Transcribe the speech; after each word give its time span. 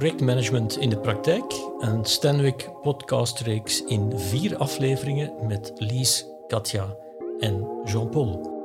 Projectmanagement 0.00 0.76
in 0.78 0.90
de 0.90 0.98
praktijk, 0.98 1.52
een 1.78 2.04
Stanwick 2.04 2.70
podcastreeks 2.82 3.84
in 3.84 4.18
vier 4.18 4.56
afleveringen 4.56 5.46
met 5.46 5.72
Lies, 5.74 6.24
Katja 6.46 6.96
en 7.38 7.80
Jean-Paul. 7.84 8.58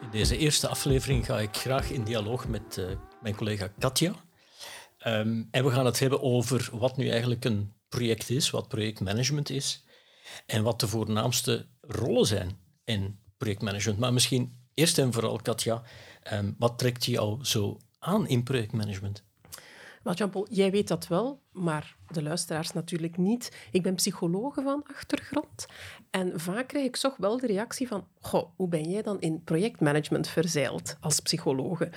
In 0.00 0.10
deze 0.10 0.36
eerste 0.36 0.68
aflevering 0.68 1.26
ga 1.26 1.40
ik 1.40 1.56
graag 1.56 1.90
in 1.90 2.04
dialoog 2.04 2.48
met 2.48 2.76
uh, 2.76 2.86
mijn 3.22 3.34
collega 3.34 3.68
Katja. 3.78 4.12
Um, 5.06 5.48
en 5.50 5.64
we 5.64 5.70
gaan 5.70 5.86
het 5.86 5.98
hebben 5.98 6.22
over 6.22 6.70
wat 6.72 6.96
nu 6.96 7.08
eigenlijk 7.08 7.44
een 7.44 7.72
project 7.88 8.30
is, 8.30 8.50
wat 8.50 8.68
projectmanagement 8.68 9.50
is 9.50 9.86
en 10.46 10.62
wat 10.62 10.80
de 10.80 10.88
voornaamste 10.88 11.66
rollen 11.80 12.26
zijn 12.26 12.58
in 12.84 13.18
projectmanagement. 13.36 13.98
Maar 13.98 14.12
misschien 14.12 14.56
eerst 14.74 14.98
en 14.98 15.12
vooral, 15.12 15.38
Katja, 15.42 15.82
um, 16.32 16.54
wat 16.58 16.78
trekt 16.78 17.04
jou 17.04 17.44
zo 17.44 17.78
aan 17.98 18.28
in 18.28 18.42
projectmanagement? 18.42 19.24
Wel, 20.02 20.14
Jean-Paul, 20.14 20.46
jij 20.50 20.70
weet 20.70 20.88
dat 20.88 21.06
wel, 21.06 21.42
maar 21.52 21.96
de 22.06 22.22
luisteraars 22.22 22.72
natuurlijk 22.72 23.16
niet. 23.16 23.56
Ik 23.70 23.82
ben 23.82 23.94
psychologe 23.94 24.62
van 24.62 24.82
achtergrond 24.86 25.66
en 26.10 26.40
vaak 26.40 26.68
krijg 26.68 26.84
ik 26.84 26.96
toch 26.96 27.16
wel 27.16 27.38
de 27.38 27.46
reactie 27.46 27.88
van 27.88 28.06
goh, 28.20 28.50
hoe 28.56 28.68
ben 28.68 28.90
jij 28.90 29.02
dan 29.02 29.20
in 29.20 29.42
projectmanagement 29.44 30.28
verzeild 30.28 30.96
als 31.00 31.20
psychologe? 31.20 31.90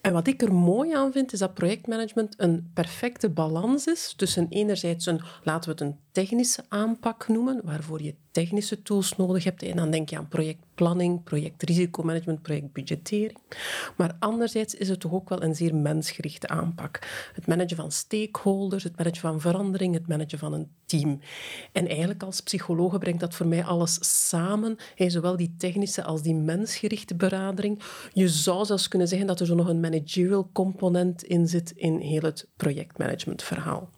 En 0.00 0.12
wat 0.12 0.26
ik 0.26 0.42
er 0.42 0.54
mooi 0.54 0.94
aan 0.94 1.12
vind, 1.12 1.32
is 1.32 1.38
dat 1.38 1.54
projectmanagement 1.54 2.34
een 2.36 2.70
perfecte 2.74 3.30
balans 3.30 3.86
is 3.86 4.14
tussen 4.16 4.46
enerzijds 4.48 5.06
een, 5.06 5.20
laten 5.42 5.64
we 5.64 5.70
het 5.70 5.80
een 5.80 5.98
technische 6.12 6.64
aanpak 6.68 7.28
noemen, 7.28 7.60
waarvoor 7.64 8.02
je 8.02 8.14
technische 8.30 8.82
tools 8.82 9.16
nodig 9.16 9.44
hebt. 9.44 9.62
En 9.62 9.76
dan 9.76 9.90
denk 9.90 10.10
je 10.10 10.16
aan 10.16 10.28
projectplanning, 10.28 11.22
projectrisicomanagement, 11.22 12.42
projectbudgettering. 12.42 13.38
Maar 13.96 14.16
anderzijds 14.18 14.74
is 14.74 14.88
het 14.88 15.00
toch 15.00 15.12
ook 15.12 15.28
wel 15.28 15.42
een 15.42 15.54
zeer 15.54 15.74
mensgerichte 15.74 16.48
aanpak. 16.48 16.98
Het 17.34 17.46
managen 17.46 17.76
van 17.76 17.92
stakeholders, 17.92 18.84
het 18.84 18.96
managen 18.96 19.20
van 19.20 19.40
verandering, 19.40 19.94
het 19.94 20.08
managen 20.08 20.38
van 20.38 20.52
een 20.52 20.68
team. 20.84 21.20
En 21.72 21.88
eigenlijk 21.88 22.22
als 22.22 22.40
psycholoog 22.40 22.98
brengt 22.98 23.20
dat 23.20 23.34
voor 23.34 23.46
mij 23.46 23.64
alles 23.64 24.28
samen. 24.28 24.76
zowel 24.96 25.36
die 25.36 25.54
technische 25.58 26.04
als 26.04 26.22
die 26.22 26.34
mensgerichte 26.34 27.14
benadering. 27.14 27.82
Je 28.12 28.28
zou 28.28 28.64
zelfs 28.64 28.88
kunnen 28.88 29.08
zeggen 29.08 29.26
dat 29.26 29.40
er 29.40 29.46
zo 29.46 29.54
nog 29.54 29.68
een 29.68 29.80
managerial 29.80 30.50
component 30.52 31.22
in 31.22 31.48
zit 31.48 31.70
in 31.70 31.98
heel 31.98 32.22
het 32.22 32.48
projectmanagementverhaal. 32.56 33.88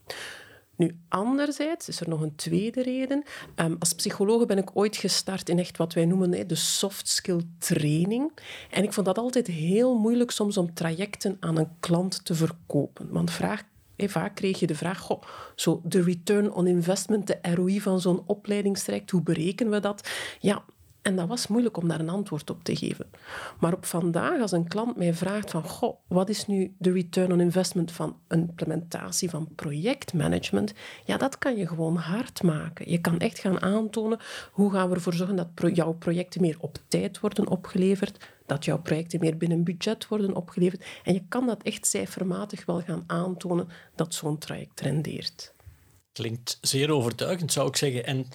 Nu, 0.77 0.98
anderzijds 1.09 1.89
is 1.89 2.01
er 2.01 2.09
nog 2.09 2.20
een 2.20 2.34
tweede 2.34 2.83
reden. 2.83 3.23
Um, 3.56 3.77
als 3.78 3.92
psycholoog 3.92 4.47
ben 4.47 4.59
ik 4.59 4.70
ooit 4.75 4.97
gestart 4.97 5.48
in 5.48 5.59
echt 5.59 5.77
wat 5.77 5.92
wij 5.92 6.05
noemen 6.05 6.48
de 6.48 6.55
soft 6.55 7.09
skill 7.09 7.41
training. 7.59 8.33
En 8.70 8.83
ik 8.83 8.93
vond 8.93 9.06
dat 9.06 9.19
altijd 9.19 9.47
heel 9.47 9.98
moeilijk 9.98 10.31
soms 10.31 10.56
om 10.56 10.75
trajecten 10.75 11.37
aan 11.41 11.59
een 11.59 11.69
klant 11.81 12.25
te 12.25 12.34
verkopen. 12.34 13.09
Want 13.11 13.31
vraag 13.31 13.62
vaak 13.97 14.34
kreeg 14.34 14.61
je 14.61 14.67
de 14.67 14.75
vraag, 14.75 15.09
zo 15.55 15.81
de 15.84 16.03
return 16.03 16.53
on 16.53 16.67
investment, 16.67 17.27
de 17.27 17.39
ROI 17.55 17.81
van 17.81 18.00
zo'n 18.00 18.23
opleidingstraject, 18.27 19.11
hoe 19.11 19.23
berekenen 19.23 19.73
we 19.73 19.81
dat? 19.81 20.09
Ja, 20.41 20.65
en 21.03 21.17
dat 21.17 21.28
was 21.28 21.47
moeilijk 21.47 21.77
om 21.77 21.89
daar 21.89 22.00
een 22.00 22.08
antwoord 22.08 22.50
op 22.50 22.64
te 22.64 22.77
geven. 22.77 23.11
Maar 23.58 23.72
op 23.72 23.84
vandaag, 23.84 24.41
als 24.41 24.53
een 24.53 24.69
klant 24.69 24.97
mij 24.97 25.14
vraagt 25.14 25.50
van, 25.50 25.62
goh, 25.62 25.97
wat 26.09 26.28
is 26.28 26.47
nu 26.47 26.75
de 26.78 26.92
return 26.92 27.33
on 27.33 27.41
investment 27.41 27.92
van 27.92 28.17
een 28.28 28.41
implementatie 28.41 29.31
van 29.31 29.48
projectmanagement? 29.55 30.72
Ja, 31.05 31.17
dat 31.17 31.39
kan 31.39 31.56
je 31.56 31.67
gewoon 31.67 31.97
hard 31.97 32.42
maken. 32.42 32.91
Je 32.91 33.00
kan 33.00 33.19
echt 33.19 33.39
gaan 33.39 33.62
aantonen, 33.62 34.19
hoe 34.53 34.72
gaan 34.72 34.89
we 34.89 34.94
ervoor 34.94 35.14
zorgen 35.14 35.36
dat 35.36 35.77
jouw 35.77 35.92
projecten 35.92 36.41
meer 36.41 36.56
op 36.61 36.78
tijd 36.89 37.20
worden 37.20 37.48
opgeleverd, 37.48 38.25
dat 38.47 38.64
jouw 38.64 38.78
projecten 38.78 39.20
meer 39.20 39.37
binnen 39.37 39.65
budget 39.65 40.09
worden 40.09 40.34
opgeleverd. 40.34 40.84
En 41.05 41.15
je 41.15 41.22
kan 41.28 41.47
dat 41.47 41.62
echt 41.62 41.87
cijfermatig 41.87 42.66
wel 42.66 42.81
gaan 42.81 43.05
aantonen 43.06 43.69
dat 43.94 44.15
zo'n 44.15 44.38
traject 44.38 44.81
rendeert. 44.81 45.55
Klinkt 46.12 46.59
zeer 46.60 46.91
overtuigend, 46.91 47.53
zou 47.53 47.69
ik 47.69 47.76
zeggen. 47.76 48.06
En 48.06 48.26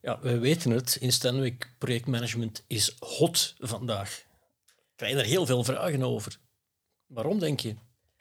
ja, 0.00 0.18
we 0.20 0.38
weten 0.38 0.70
het. 0.70 0.96
In 1.00 1.12
Stanwick 1.12 1.74
projectmanagement 1.78 2.64
is 2.66 2.96
hot 2.98 3.54
vandaag. 3.58 4.24
Krijgen 4.96 5.18
er 5.18 5.24
heel 5.24 5.46
veel 5.46 5.64
vragen 5.64 6.02
over. 6.02 6.38
Waarom, 7.06 7.38
denk 7.38 7.60
je? 7.60 7.74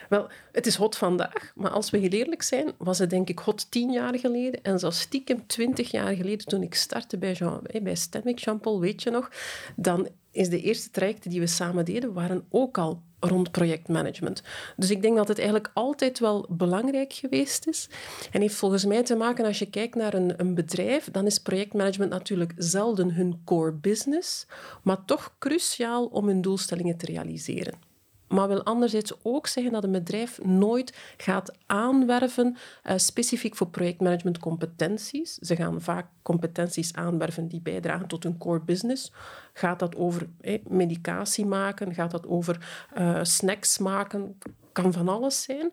Wel, 0.09 0.29
het 0.51 0.65
is 0.65 0.75
hot 0.75 0.97
vandaag, 0.97 1.51
maar 1.55 1.71
als 1.71 1.89
we 1.89 1.97
heel 1.97 2.09
eerlijk 2.09 2.41
zijn, 2.41 2.71
was 2.77 2.99
het 2.99 3.09
denk 3.09 3.29
ik 3.29 3.39
hot 3.39 3.71
tien 3.71 3.91
jaar 3.91 4.19
geleden 4.19 4.63
en 4.63 4.79
zelfs 4.79 4.99
stiekem 4.99 5.47
twintig 5.47 5.91
jaar 5.91 6.15
geleden 6.15 6.45
toen 6.45 6.61
ik 6.61 6.75
startte 6.75 7.17
bij, 7.17 7.33
Jean, 7.33 7.61
bij 7.81 7.95
Stanwick, 7.95 8.39
Jean-Paul, 8.39 8.79
weet 8.79 9.03
je 9.03 9.09
nog, 9.09 9.31
dan 9.75 10.09
is 10.31 10.49
de 10.49 10.61
eerste 10.61 10.89
trajecten 10.89 11.29
die 11.29 11.39
we 11.39 11.47
samen 11.47 11.85
deden, 11.85 12.13
waren 12.13 12.45
ook 12.49 12.77
al 12.77 13.01
rond 13.19 13.51
projectmanagement. 13.51 14.41
Dus 14.75 14.91
ik 14.91 15.01
denk 15.01 15.15
dat 15.15 15.27
het 15.27 15.37
eigenlijk 15.37 15.71
altijd 15.73 16.19
wel 16.19 16.45
belangrijk 16.49 17.13
geweest 17.13 17.67
is. 17.67 17.89
En 18.31 18.41
heeft 18.41 18.55
volgens 18.55 18.85
mij 18.85 19.03
te 19.03 19.15
maken, 19.15 19.45
als 19.45 19.59
je 19.59 19.69
kijkt 19.69 19.95
naar 19.95 20.13
een, 20.13 20.33
een 20.37 20.55
bedrijf, 20.55 21.11
dan 21.11 21.25
is 21.25 21.39
projectmanagement 21.39 22.11
natuurlijk 22.11 22.53
zelden 22.57 23.13
hun 23.13 23.41
core 23.45 23.73
business, 23.73 24.47
maar 24.83 25.05
toch 25.05 25.35
cruciaal 25.39 26.05
om 26.05 26.27
hun 26.27 26.41
doelstellingen 26.41 26.97
te 26.97 27.05
realiseren 27.05 27.86
maar 28.27 28.47
wil 28.47 28.63
anderzijds 28.63 29.13
ook 29.23 29.47
zeggen 29.47 29.71
dat 29.71 29.83
een 29.83 29.91
bedrijf 29.91 30.43
nooit 30.43 30.97
gaat 31.17 31.51
aanwerven 31.65 32.57
uh, 32.85 32.93
specifiek 32.95 33.55
voor 33.55 33.67
projectmanagement 33.67 34.39
competenties. 34.39 35.33
Ze 35.33 35.55
gaan 35.55 35.81
vaak 35.81 36.07
competenties 36.21 36.93
aanwerven 36.93 37.47
die 37.47 37.61
bijdragen 37.61 38.07
tot 38.07 38.23
hun 38.23 38.37
core 38.37 38.59
business. 38.59 39.11
Gaat 39.53 39.79
dat 39.79 39.95
over 39.95 40.27
medicatie 40.67 41.45
maken? 41.45 41.93
Gaat 41.93 42.11
dat 42.11 42.27
over 42.27 42.85
uh, 42.97 43.19
snacks 43.23 43.77
maken? 43.77 44.39
Kan 44.71 44.93
van 44.93 45.09
alles 45.09 45.41
zijn. 45.41 45.71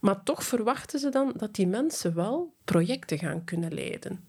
Maar 0.00 0.22
toch 0.22 0.44
verwachten 0.44 0.98
ze 0.98 1.08
dan 1.08 1.32
dat 1.36 1.54
die 1.54 1.66
mensen 1.66 2.14
wel 2.14 2.52
projecten 2.64 3.18
gaan 3.18 3.44
kunnen 3.44 3.74
leiden. 3.74 4.25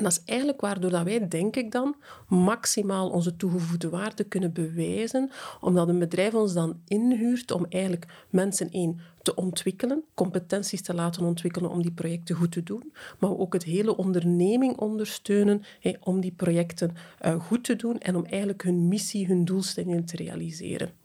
En 0.00 0.06
dat 0.06 0.12
is 0.12 0.24
eigenlijk 0.24 0.60
waardoor 0.60 0.90
dat 0.90 1.02
wij, 1.02 1.28
denk 1.28 1.56
ik 1.56 1.72
dan, 1.72 1.96
maximaal 2.28 3.10
onze 3.10 3.36
toegevoegde 3.36 3.88
waarde 3.88 4.24
kunnen 4.24 4.52
bewijzen, 4.52 5.30
omdat 5.60 5.88
een 5.88 5.98
bedrijf 5.98 6.34
ons 6.34 6.52
dan 6.52 6.80
inhuurt 6.86 7.50
om 7.50 7.66
eigenlijk 7.68 8.06
mensen 8.30 8.70
één 8.70 9.00
te 9.22 9.34
ontwikkelen, 9.34 10.04
competenties 10.14 10.82
te 10.82 10.94
laten 10.94 11.24
ontwikkelen 11.24 11.70
om 11.70 11.82
die 11.82 11.92
projecten 11.92 12.36
goed 12.36 12.52
te 12.52 12.62
doen, 12.62 12.92
maar 13.18 13.38
ook 13.38 13.52
het 13.52 13.64
hele 13.64 13.96
onderneming 13.96 14.76
ondersteunen 14.76 15.62
om 16.00 16.20
die 16.20 16.32
projecten 16.32 16.96
uh, 17.24 17.40
goed 17.40 17.64
te 17.64 17.76
doen 17.76 17.98
en 17.98 18.16
om 18.16 18.24
eigenlijk 18.24 18.62
hun 18.62 18.88
missie, 18.88 19.26
hun 19.26 19.44
doelstellingen 19.44 20.04
te 20.04 20.16
realiseren. 20.16 20.99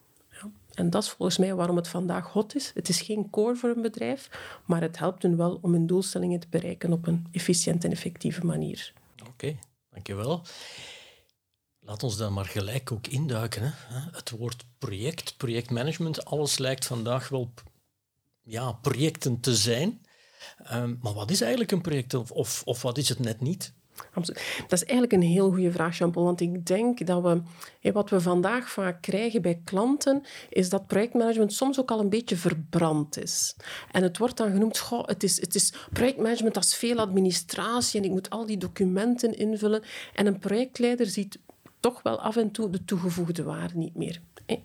En 0.76 0.90
dat 0.90 1.04
is 1.04 1.10
volgens 1.10 1.38
mij 1.38 1.56
waarom 1.56 1.76
het 1.76 1.88
vandaag 1.88 2.32
hot 2.32 2.56
is. 2.56 2.72
Het 2.74 2.90
is 2.90 3.02
geen 3.02 3.30
core 3.30 3.56
voor 3.56 3.70
een 3.70 3.82
bedrijf, 3.82 4.30
maar 4.66 4.82
het 4.82 5.00
helpt 5.00 5.24
hen 5.24 5.38
wel 5.38 5.60
om 5.62 5.72
hun 5.72 5.88
doelstellingen 5.88 6.40
te 6.40 6.48
bereiken 6.50 6.94
op 6.94 7.08
een 7.08 7.28
efficiënte 7.32 7.88
en 7.88 7.94
effectieve 7.94 8.46
manier. 8.46 8.94
Oké, 9.28 9.58
dankjewel. 9.90 10.42
Laat 11.80 12.04
ons 12.04 12.18
dan 12.18 12.34
maar 12.34 12.46
gelijk 12.46 12.92
ook 12.92 13.08
induiken. 13.08 13.62
Hè. 13.62 14.00
Het 14.12 14.30
woord 14.30 14.66
project, 14.78 15.38
projectmanagement, 15.38 16.26
alles 16.26 16.58
lijkt 16.58 16.86
vandaag 16.86 17.30
wel 17.30 17.54
ja, 18.42 18.72
projecten 18.72 19.40
te 19.40 19.56
zijn. 19.56 20.06
Um, 20.72 21.00
maar 21.02 21.14
wat 21.14 21.32
is 21.32 21.42
eigenlijk 21.42 21.72
een 21.72 21.82
project 21.82 22.14
of, 22.14 22.32
of, 22.32 22.62
of 22.66 22.82
wat 22.82 22.98
is 22.98 23.10
het 23.10 23.20
net 23.20 23.42
niet? 23.42 23.74
Dat 24.14 24.72
is 24.72 24.84
eigenlijk 24.84 25.14
een 25.14 25.30
heel 25.30 25.50
goede 25.50 25.72
vraag, 25.72 25.98
Jean-Paul. 25.98 26.26
Want 26.26 26.42
ik 26.42 26.66
denk 26.66 27.08
dat 27.08 27.22
we, 27.22 27.42
wat 27.92 28.10
we 28.10 28.22
vandaag 28.22 28.70
vaak 28.70 29.02
krijgen 29.02 29.42
bij 29.42 29.62
klanten, 29.64 30.24
is 30.50 30.70
dat 30.70 30.88
projectmanagement 30.88 31.54
soms 31.54 31.80
ook 31.80 31.92
al 31.92 32.00
een 32.00 32.10
beetje 32.10 32.36
verbrand 32.36 33.18
is. 33.18 33.56
En 33.92 34.04
het 34.04 34.18
wordt 34.18 34.38
dan 34.38 34.52
genoemd, 34.52 34.90
het, 34.90 35.24
is, 35.24 35.42
het 35.42 35.56
is 35.56 35.74
projectmanagement, 35.94 36.58
als 36.58 36.76
veel 36.76 37.00
administratie 37.00 38.00
en 38.00 38.06
ik 38.06 38.12
moet 38.12 38.30
al 38.30 38.46
die 38.46 38.58
documenten 38.58 39.38
invullen. 39.38 39.84
En 40.14 40.26
een 40.26 40.40
projectleider 40.40 41.06
ziet 41.06 41.40
toch 41.80 42.02
wel 42.02 42.20
af 42.20 42.36
en 42.36 42.52
toe 42.52 42.70
de 42.70 42.86
toegevoegde 42.86 43.44
waarde 43.44 43.78
niet 43.78 43.96
meer. 43.96 44.22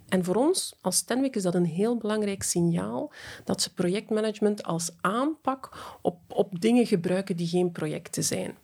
En 0.09 0.25
voor 0.25 0.35
ons 0.35 0.75
als 0.81 0.97
Stenwick 0.97 1.37
is 1.37 1.43
dat 1.43 1.55
een 1.55 1.65
heel 1.67 1.97
belangrijk 1.97 2.43
signaal 2.43 3.13
dat 3.45 3.63
ze 3.63 3.75
projectmanagement 3.75 4.63
als 4.63 4.91
aanpak 5.01 5.71
op, 6.03 6.19
op 6.29 6.61
dingen 6.61 6.87
gebruiken 6.87 7.37
die 7.37 7.47
geen 7.47 7.73
projecten 7.73 8.25
zijn. 8.25 8.57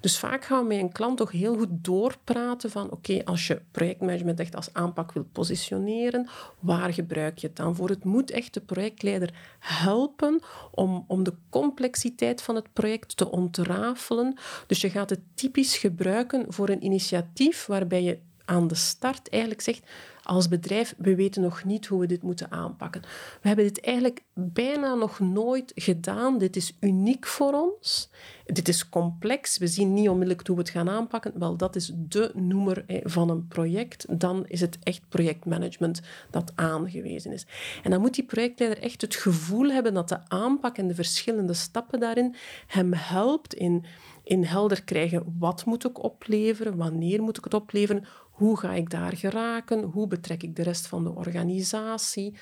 Dus 0.00 0.18
vaak 0.18 0.44
gaan 0.44 0.60
we 0.60 0.66
met 0.74 0.78
een 0.78 0.92
klant 0.92 1.16
toch 1.16 1.30
heel 1.30 1.56
goed 1.56 1.68
doorpraten 1.70 2.70
van 2.70 2.90
oké, 2.90 3.24
als 3.24 3.46
je 3.46 3.60
projectmanagement 3.70 4.40
echt 4.40 4.56
als 4.56 4.72
aanpak 4.72 5.12
wilt 5.12 5.32
positioneren, 5.32 6.28
waar 6.58 6.92
gebruik 6.92 7.38
je 7.38 7.46
het 7.46 7.56
dan 7.56 7.74
voor? 7.74 7.88
Het 7.88 8.04
moet 8.04 8.30
echt 8.30 8.54
de 8.54 8.60
projectleider 8.60 9.34
helpen 9.58 10.40
om, 10.70 11.04
om 11.08 11.22
de 11.22 11.34
complexiteit 11.50 12.42
van 12.42 12.54
het 12.54 12.72
project 12.72 13.16
te 13.16 13.30
ontrafelen. 13.30 14.38
Dus 14.66 14.80
je 14.80 14.90
gaat 14.90 15.10
het 15.10 15.20
typisch 15.34 15.76
gebruiken 15.76 16.44
voor 16.48 16.68
een 16.68 16.84
initiatief 16.84 17.66
waarbij 17.66 18.02
je 18.02 18.18
aan 18.44 18.68
de 18.68 18.74
start 18.74 19.28
eigenlijk 19.28 19.62
zegt, 19.62 19.86
als 20.28 20.48
bedrijf, 20.48 20.94
we 20.98 21.14
weten 21.14 21.42
nog 21.42 21.64
niet 21.64 21.86
hoe 21.86 22.00
we 22.00 22.06
dit 22.06 22.22
moeten 22.22 22.50
aanpakken. 22.50 23.02
We 23.40 23.48
hebben 23.48 23.64
dit 23.64 23.80
eigenlijk 23.80 24.22
bijna 24.34 24.94
nog 24.94 25.18
nooit 25.20 25.72
gedaan. 25.74 26.38
Dit 26.38 26.56
is 26.56 26.76
uniek 26.80 27.26
voor 27.26 27.52
ons. 27.52 28.10
Dit 28.46 28.68
is 28.68 28.88
complex. 28.88 29.58
We 29.58 29.66
zien 29.66 29.94
niet 29.94 30.08
onmiddellijk 30.08 30.46
hoe 30.46 30.56
we 30.56 30.62
het 30.62 30.70
gaan 30.70 30.88
aanpakken. 30.88 31.38
Wel, 31.38 31.56
dat 31.56 31.76
is 31.76 31.92
de 31.94 32.30
noemer 32.34 32.84
van 33.02 33.30
een 33.30 33.48
project. 33.48 34.20
Dan 34.20 34.46
is 34.46 34.60
het 34.60 34.78
echt 34.82 35.08
projectmanagement 35.08 36.00
dat 36.30 36.52
aangewezen 36.54 37.32
is. 37.32 37.46
En 37.82 37.90
dan 37.90 38.00
moet 38.00 38.14
die 38.14 38.24
projectleider 38.24 38.82
echt 38.82 39.00
het 39.00 39.14
gevoel 39.14 39.68
hebben 39.68 39.94
dat 39.94 40.08
de 40.08 40.28
aanpak 40.28 40.78
en 40.78 40.88
de 40.88 40.94
verschillende 40.94 41.54
stappen 41.54 42.00
daarin 42.00 42.34
hem 42.66 42.92
helpt 42.92 43.54
in, 43.54 43.84
in 44.24 44.44
helder 44.44 44.84
krijgen 44.84 45.34
wat 45.38 45.64
moet 45.64 45.84
ik 45.84 46.02
opleveren, 46.02 46.76
wanneer 46.76 47.22
moet 47.22 47.38
ik 47.38 47.44
het 47.44 47.54
opleveren, 47.54 48.04
hoe 48.38 48.58
ga 48.58 48.72
ik 48.72 48.90
daar 48.90 49.16
geraken, 49.16 49.82
hoe 49.82 50.06
betrek 50.20 50.42
ik 50.42 50.56
de 50.56 50.62
rest 50.62 50.86
van 50.86 51.04
de 51.04 51.10
organisatie. 51.10 52.36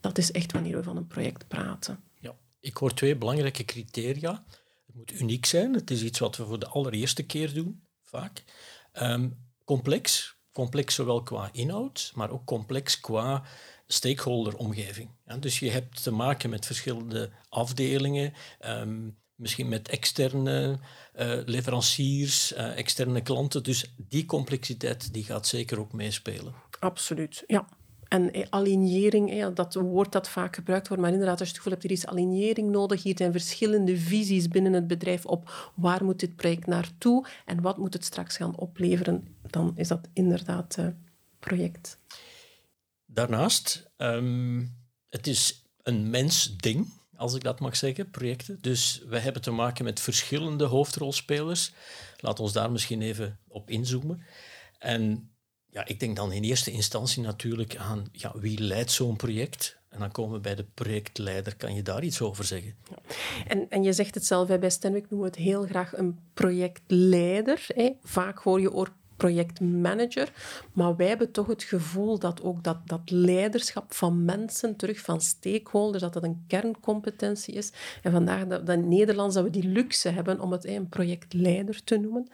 Dat 0.00 0.18
is 0.18 0.30
echt 0.30 0.52
wanneer 0.52 0.76
we 0.76 0.82
van 0.82 0.96
een 0.96 1.06
project 1.06 1.48
praten. 1.48 2.02
Ja, 2.20 2.34
ik 2.60 2.76
hoor 2.76 2.94
twee 2.94 3.16
belangrijke 3.16 3.64
criteria. 3.64 4.44
Het 4.86 4.94
moet 4.94 5.20
uniek 5.20 5.46
zijn. 5.46 5.74
Het 5.74 5.90
is 5.90 6.02
iets 6.02 6.18
wat 6.18 6.36
we 6.36 6.44
voor 6.44 6.58
de 6.58 6.68
allereerste 6.68 7.22
keer 7.22 7.54
doen, 7.54 7.82
vaak. 8.02 8.44
Um, 8.92 9.36
complex. 9.64 10.36
Complex 10.52 10.94
zowel 10.94 11.22
qua 11.22 11.48
inhoud, 11.52 12.12
maar 12.14 12.30
ook 12.30 12.44
complex 12.44 13.00
qua 13.00 13.42
stakeholder-omgeving. 13.86 15.10
Ja, 15.26 15.36
dus 15.36 15.58
je 15.58 15.70
hebt 15.70 16.02
te 16.02 16.10
maken 16.10 16.50
met 16.50 16.66
verschillende 16.66 17.30
afdelingen, 17.48 18.32
um, 18.66 19.18
misschien 19.34 19.68
met 19.68 19.88
externe 19.88 20.78
uh, 21.16 21.40
leveranciers, 21.44 22.52
uh, 22.52 22.76
externe 22.76 23.20
klanten. 23.20 23.62
Dus 23.62 23.94
die 23.96 24.24
complexiteit 24.24 25.12
die 25.12 25.24
gaat 25.24 25.46
zeker 25.46 25.78
ook 25.78 25.92
meespelen. 25.92 26.54
Absoluut, 26.78 27.44
ja. 27.46 27.68
En 28.08 28.32
eh, 28.32 28.46
alignering, 28.50 29.30
eh, 29.30 29.48
dat 29.54 29.74
woord 29.74 30.12
dat 30.12 30.28
vaak 30.28 30.54
gebruikt 30.54 30.88
wordt, 30.88 31.02
maar 31.02 31.12
inderdaad, 31.12 31.40
als 31.40 31.48
je 31.48 31.54
het 31.54 31.62
gevoel 31.62 31.78
hebt, 31.78 31.84
er 31.84 31.96
is 31.96 32.06
alignering 32.06 32.70
nodig, 32.70 33.02
hier 33.02 33.14
zijn 33.16 33.32
verschillende 33.32 33.96
visies 33.96 34.48
binnen 34.48 34.72
het 34.72 34.86
bedrijf 34.86 35.26
op 35.26 35.72
waar 35.74 36.04
moet 36.04 36.20
dit 36.20 36.36
project 36.36 36.66
naartoe 36.66 37.26
en 37.44 37.60
wat 37.60 37.78
moet 37.78 37.92
het 37.92 38.04
straks 38.04 38.36
gaan 38.36 38.56
opleveren, 38.56 39.36
dan 39.50 39.72
is 39.76 39.88
dat 39.88 40.08
inderdaad 40.12 40.76
uh, 40.78 40.86
project. 41.38 41.98
Daarnaast, 43.06 43.90
um, 43.96 44.76
het 45.08 45.26
is 45.26 45.64
een 45.82 46.10
mensding, 46.10 46.92
als 47.16 47.34
ik 47.34 47.42
dat 47.42 47.60
mag 47.60 47.76
zeggen, 47.76 48.10
projecten. 48.10 48.58
Dus 48.60 49.02
we 49.08 49.18
hebben 49.18 49.42
te 49.42 49.50
maken 49.50 49.84
met 49.84 50.00
verschillende 50.00 50.64
hoofdrolspelers. 50.64 51.72
Laat 52.20 52.40
ons 52.40 52.52
daar 52.52 52.70
misschien 52.70 53.02
even 53.02 53.38
op 53.48 53.70
inzoomen. 53.70 54.22
En 54.78 55.30
ja, 55.70 55.86
ik 55.86 56.00
denk 56.00 56.16
dan 56.16 56.32
in 56.32 56.42
eerste 56.42 56.70
instantie 56.70 57.22
natuurlijk 57.22 57.76
aan 57.76 58.08
ja, 58.12 58.32
wie 58.38 58.60
leidt 58.60 58.90
zo'n 58.90 59.16
project. 59.16 59.76
En 59.88 59.98
dan 59.98 60.12
komen 60.12 60.34
we 60.34 60.40
bij 60.40 60.54
de 60.54 60.66
projectleider. 60.74 61.56
Kan 61.56 61.74
je 61.74 61.82
daar 61.82 62.04
iets 62.04 62.20
over 62.20 62.44
zeggen? 62.44 62.74
En, 63.46 63.70
en 63.70 63.82
je 63.82 63.92
zegt 63.92 64.14
het 64.14 64.26
zelf, 64.26 64.58
bij 64.58 64.70
Stenwick 64.70 65.10
noemen 65.10 65.30
we 65.30 65.36
het 65.36 65.44
heel 65.46 65.62
graag 65.66 65.96
een 65.96 66.18
projectleider. 66.34 67.66
Vaak 68.02 68.38
hoor 68.38 68.60
je 68.60 68.72
ook 68.72 68.88
projectmanager. 69.18 70.32
Maar 70.72 70.96
wij 70.96 71.08
hebben 71.08 71.30
toch 71.30 71.46
het 71.46 71.62
gevoel 71.62 72.18
dat 72.18 72.42
ook 72.42 72.64
dat, 72.64 72.78
dat 72.84 73.10
leiderschap 73.10 73.94
van 73.94 74.24
mensen, 74.24 74.76
terug 74.76 75.00
van 75.00 75.20
stakeholders, 75.20 76.02
dat 76.02 76.12
dat 76.12 76.22
een 76.22 76.44
kerncompetentie 76.46 77.54
is. 77.54 77.72
En 78.02 78.12
vandaag 78.12 78.46
dat, 78.46 78.66
dat 78.66 78.76
in 78.76 78.88
Nederland 78.88 79.32
dat 79.32 79.44
we 79.44 79.50
die 79.50 79.68
luxe 79.68 80.08
hebben 80.08 80.40
om 80.40 80.52
het 80.52 80.66
een 80.66 80.88
projectleider 80.88 81.84
te 81.84 81.96
noemen. 81.98 82.28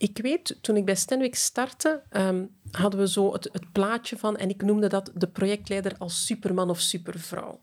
Ik 0.00 0.18
weet, 0.18 0.58
toen 0.60 0.76
ik 0.76 0.84
bij 0.84 0.94
Stenwick 0.94 1.34
startte, 1.34 2.02
um, 2.10 2.50
hadden 2.70 3.00
we 3.00 3.08
zo 3.08 3.32
het, 3.32 3.72
plaatje 3.72 4.16
van, 4.16 4.36
en 4.36 4.48
ik 4.48 4.62
noemde 4.62 4.88
dat 4.88 5.10
de 5.14 5.28
projectleider 5.28 5.94
als 5.98 6.26
superman 6.26 6.70
of 6.70 6.80
supervrouw. 6.80 7.60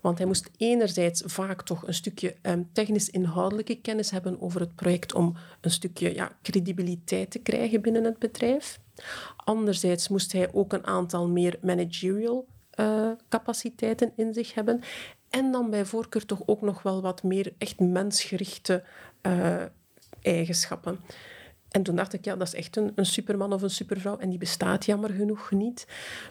Want 0.00 0.18
hij 0.18 0.26
moest 0.26 0.50
enerzijds 0.56 1.22
vaak 1.26 1.62
toch 1.62 1.86
een 1.86 1.94
stukje 1.94 2.36
um, 2.42 2.68
technisch-inhoudelijke 2.72 3.80
kennis 3.80 4.10
hebben 4.10 4.40
over 4.40 4.60
het 4.60 4.74
project 4.74 5.14
om 5.14 5.36
een 5.60 5.70
stukje 5.70 6.14
ja, 6.14 6.36
credibiliteit 6.42 7.30
te 7.30 7.38
krijgen 7.38 7.80
binnen 7.80 8.04
het 8.04 8.18
bedrijf. 8.18 8.80
Anderzijds 9.36 10.08
moest 10.08 10.32
hij 10.32 10.52
ook 10.52 10.72
een 10.72 10.86
aantal 10.86 11.28
meer 11.28 11.58
managerial 11.62 12.46
uh, 12.80 13.10
capaciteiten 13.28 14.12
in 14.16 14.34
zich 14.34 14.54
hebben. 14.54 14.80
En 15.30 15.52
dan 15.52 15.70
bij 15.70 15.84
voorkeur 15.84 16.26
toch 16.26 16.42
ook 16.46 16.60
nog 16.60 16.82
wel 16.82 17.02
wat 17.02 17.22
meer 17.22 17.52
echt 17.58 17.80
mensgerichte 17.80 18.84
uh, 19.22 19.62
eigenschappen. 20.22 21.00
En 21.70 21.82
toen 21.82 21.96
dacht 21.96 22.12
ik, 22.12 22.24
ja, 22.24 22.36
dat 22.36 22.46
is 22.46 22.54
echt 22.54 22.76
een, 22.76 22.92
een 22.94 23.06
superman 23.06 23.52
of 23.52 23.62
een 23.62 23.70
supervrouw 23.70 24.18
en 24.18 24.28
die 24.28 24.38
bestaat 24.38 24.84
jammer 24.84 25.10
genoeg 25.10 25.50
niet. 25.50 25.86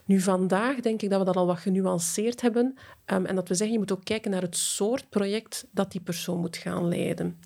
Nu, 0.06 0.20
vandaag 0.20 0.80
denk 0.80 1.02
ik 1.02 1.10
dat 1.10 1.20
we 1.20 1.26
dat 1.26 1.36
al 1.36 1.46
wat 1.46 1.60
genuanceerd 1.60 2.42
hebben 2.42 2.78
um, 3.12 3.26
en 3.26 3.36
dat 3.36 3.48
we 3.48 3.56
zeggen, 3.56 3.76
je 3.76 3.82
moet 3.82 3.92
ook 3.92 4.04
kijken 4.04 4.32
naar 4.32 4.42
het 4.42 4.58
soort 4.58 5.10
project 5.10 5.68
dat 5.72 5.92
die 5.92 6.02
persoon 6.02 6.40
moet 6.40 6.58
gaan 6.58 6.88
leiden. 6.88 7.38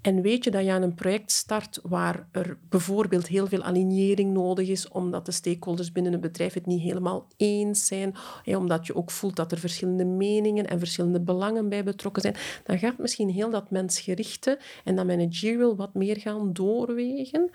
En 0.00 0.22
weet 0.22 0.44
je 0.44 0.50
dat 0.50 0.64
je 0.64 0.72
aan 0.72 0.82
een 0.82 0.94
project 0.94 1.32
start 1.32 1.80
waar 1.82 2.28
er 2.30 2.58
bijvoorbeeld 2.68 3.26
heel 3.26 3.46
veel 3.46 3.62
alignering 3.62 4.32
nodig 4.32 4.68
is, 4.68 4.88
omdat 4.88 5.26
de 5.26 5.32
stakeholders 5.32 5.92
binnen 5.92 6.12
een 6.12 6.20
bedrijf 6.20 6.54
het 6.54 6.66
niet 6.66 6.80
helemaal 6.80 7.26
eens 7.36 7.86
zijn, 7.86 8.14
ja, 8.44 8.58
omdat 8.58 8.86
je 8.86 8.94
ook 8.94 9.10
voelt 9.10 9.36
dat 9.36 9.52
er 9.52 9.58
verschillende 9.58 10.04
meningen 10.04 10.66
en 10.66 10.78
verschillende 10.78 11.20
belangen 11.20 11.68
bij 11.68 11.84
betrokken 11.84 12.22
zijn, 12.22 12.36
dan 12.64 12.78
gaat 12.78 12.98
misschien 12.98 13.30
heel 13.30 13.50
dat 13.50 13.70
mensgerichte 13.70 14.58
en 14.84 14.96
dat 14.96 15.06
managerial 15.06 15.76
wat 15.76 15.94
meer 15.94 16.16
gaan 16.16 16.52
doorwegen. 16.52 17.50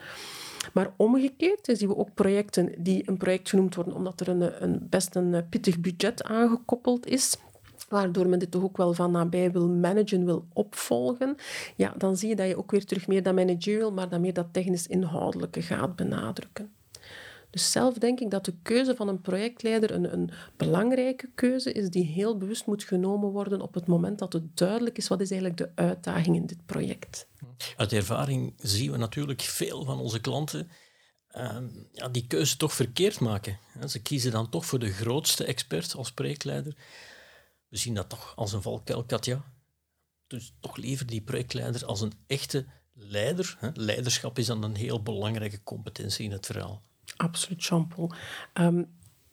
Maar 0.74 0.94
omgekeerd 0.98 1.70
zien 1.72 1.88
we 1.88 1.98
ook 1.98 2.14
projecten 2.14 2.74
die 2.78 3.04
een 3.06 3.18
project 3.18 3.50
genoemd 3.50 3.76
worden 3.76 3.94
omdat 3.94 4.20
er 4.20 4.28
een, 4.28 4.64
een 4.64 4.88
best 4.90 5.16
een 5.16 5.46
pittig 5.50 5.80
budget 5.80 6.24
aangekoppeld 6.24 7.06
is 7.06 7.38
waardoor 7.92 8.28
men 8.28 8.40
dit 8.40 8.52
toch 8.52 8.64
ook 8.64 8.78
wel 8.78 8.94
van 8.94 9.12
nabij 9.12 9.52
wil 9.52 9.70
managen, 9.70 10.26
wil 10.26 10.46
opvolgen, 10.54 11.36
ja, 11.76 11.94
dan 11.98 12.18
zie 12.18 12.30
je 12.30 12.36
dat 12.36 12.48
je 12.48 12.58
ook 12.58 12.72
weer 12.72 12.86
terug 12.86 13.08
meer 13.08 13.24
dat 13.24 13.36
managerial, 13.36 13.92
maar 13.92 14.10
dan 14.10 14.22
meer 14.22 14.34
dat 14.34 14.48
technisch-inhoudelijke 14.52 15.62
gaat 15.62 15.96
benadrukken. 15.96 16.72
Dus 17.52 17.72
zelf 17.72 17.98
denk 17.98 18.20
ik 18.20 18.32
dat 18.32 18.46
de 18.46 18.54
keuze 18.62 18.96
van 18.96 19.08
een 19.08 19.22
projectleider 19.22 19.92
een, 19.92 20.14
een 20.14 20.30
belangrijke 20.58 21.30
keuze 21.36 21.72
is 21.72 21.90
die 21.90 22.06
heel 22.06 22.38
bewust 22.38 22.66
moet 22.66 22.84
genomen 22.84 23.30
worden 23.30 23.62
op 23.62 23.74
het 23.74 23.88
moment 23.88 24.20
dat 24.20 24.34
het 24.34 24.58
duidelijk 24.58 24.98
is 24.98 25.08
wat 25.08 25.22
is 25.22 25.32
eigenlijk 25.32 25.60
de 25.60 25.82
uitdaging 25.84 26.36
in 26.36 26.46
dit 26.46 26.66
project. 26.66 27.28
Uit 27.78 27.94
ervaring 27.94 28.54
zien 28.58 28.92
we 28.92 28.98
natuurlijk 28.98 29.42
veel 29.42 29.86
van 29.86 30.00
onze 30.00 30.20
klanten 30.20 30.70
uh, 31.38 31.58
ja, 31.92 32.10
die 32.10 32.28
keuze 32.28 32.58
toch 32.58 32.74
verkeerd 32.74 33.20
maken. 33.20 33.58
Ze 33.88 34.02
kiezen 34.02 34.32
dan 34.32 34.50
toch 34.50 34.66
voor 34.66 34.80
de 34.80 34.92
grootste 34.92 35.46
expert 35.46 35.96
als 35.96 36.12
projectleider 36.12 36.76
we 37.72 37.78
zien 37.78 37.94
dat 37.94 38.10
toch 38.10 38.36
als 38.36 38.54
een 38.54 38.62
valkuil, 38.62 39.04
Katja. 39.04 39.44
Dus 40.28 40.54
toch 40.60 40.78
liever 40.78 41.06
die 41.06 41.22
projectleider 41.22 41.86
als 41.86 42.02
een 42.02 42.14
echte 42.28 42.66
leider. 42.94 43.58
Leiderschap 43.74 44.40
is 44.40 44.46
dan 44.46 44.64
een 44.64 44.76
heel 44.76 45.02
belangrijke 45.02 45.64
competentie 45.64 46.26
in 46.26 46.32
het 46.32 46.46
verhaal. 46.46 46.84
Absoluut, 47.22 47.64
Jean-Paul. 47.64 48.12
Ehm, 48.54 48.84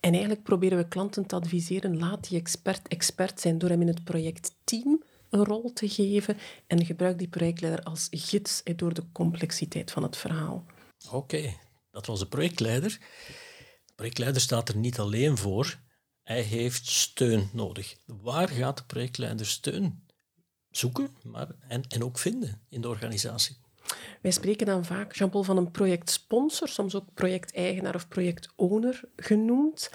en 0.01 0.13
eigenlijk 0.13 0.43
proberen 0.43 0.79
we 0.79 0.89
klanten 0.89 1.27
te 1.27 1.35
adviseren, 1.35 1.99
laat 1.99 2.29
die 2.29 2.39
expert 2.39 2.89
expert 2.89 3.41
zijn 3.41 3.59
door 3.59 3.69
hem 3.69 3.81
in 3.81 3.87
het 3.87 4.05
projectteam 4.05 5.03
een 5.31 5.45
rol 5.45 5.73
te 5.73 5.89
geven 5.89 6.37
en 6.67 6.85
gebruik 6.85 7.19
die 7.19 7.29
projectleider 7.29 7.85
als 7.85 8.09
gids 8.11 8.63
door 8.77 8.95
de 8.95 9.03
complexiteit 9.13 9.91
van 9.91 10.03
het 10.03 10.17
verhaal. 10.17 10.65
Oké, 11.11 11.55
dat 11.91 12.07
was 12.07 12.19
de 12.19 12.27
projectleider. 12.27 12.99
De 13.85 13.93
projectleider 13.95 14.41
staat 14.41 14.69
er 14.69 14.77
niet 14.77 14.99
alleen 14.99 15.37
voor, 15.37 15.81
hij 16.23 16.43
heeft 16.43 16.87
steun 16.87 17.49
nodig. 17.53 17.97
Waar 18.07 18.49
gaat 18.49 18.77
de 18.77 18.85
projectleider 18.85 19.47
steun 19.47 20.07
zoeken 20.71 21.17
maar, 21.23 21.49
en, 21.69 21.83
en 21.83 22.05
ook 22.05 22.19
vinden 22.19 22.63
in 22.69 22.81
de 22.81 22.89
organisatie? 22.89 23.57
Wij 24.21 24.31
spreken 24.31 24.67
dan 24.67 24.85
vaak, 24.85 25.15
Jean-Paul, 25.15 25.43
van 25.43 25.57
een 25.57 25.71
projectsponsor, 25.71 26.69
soms 26.69 26.95
ook 26.95 27.15
projecteigenaar 27.15 27.95
of 27.95 28.09
projectowner 28.09 29.01
genoemd. 29.17 29.91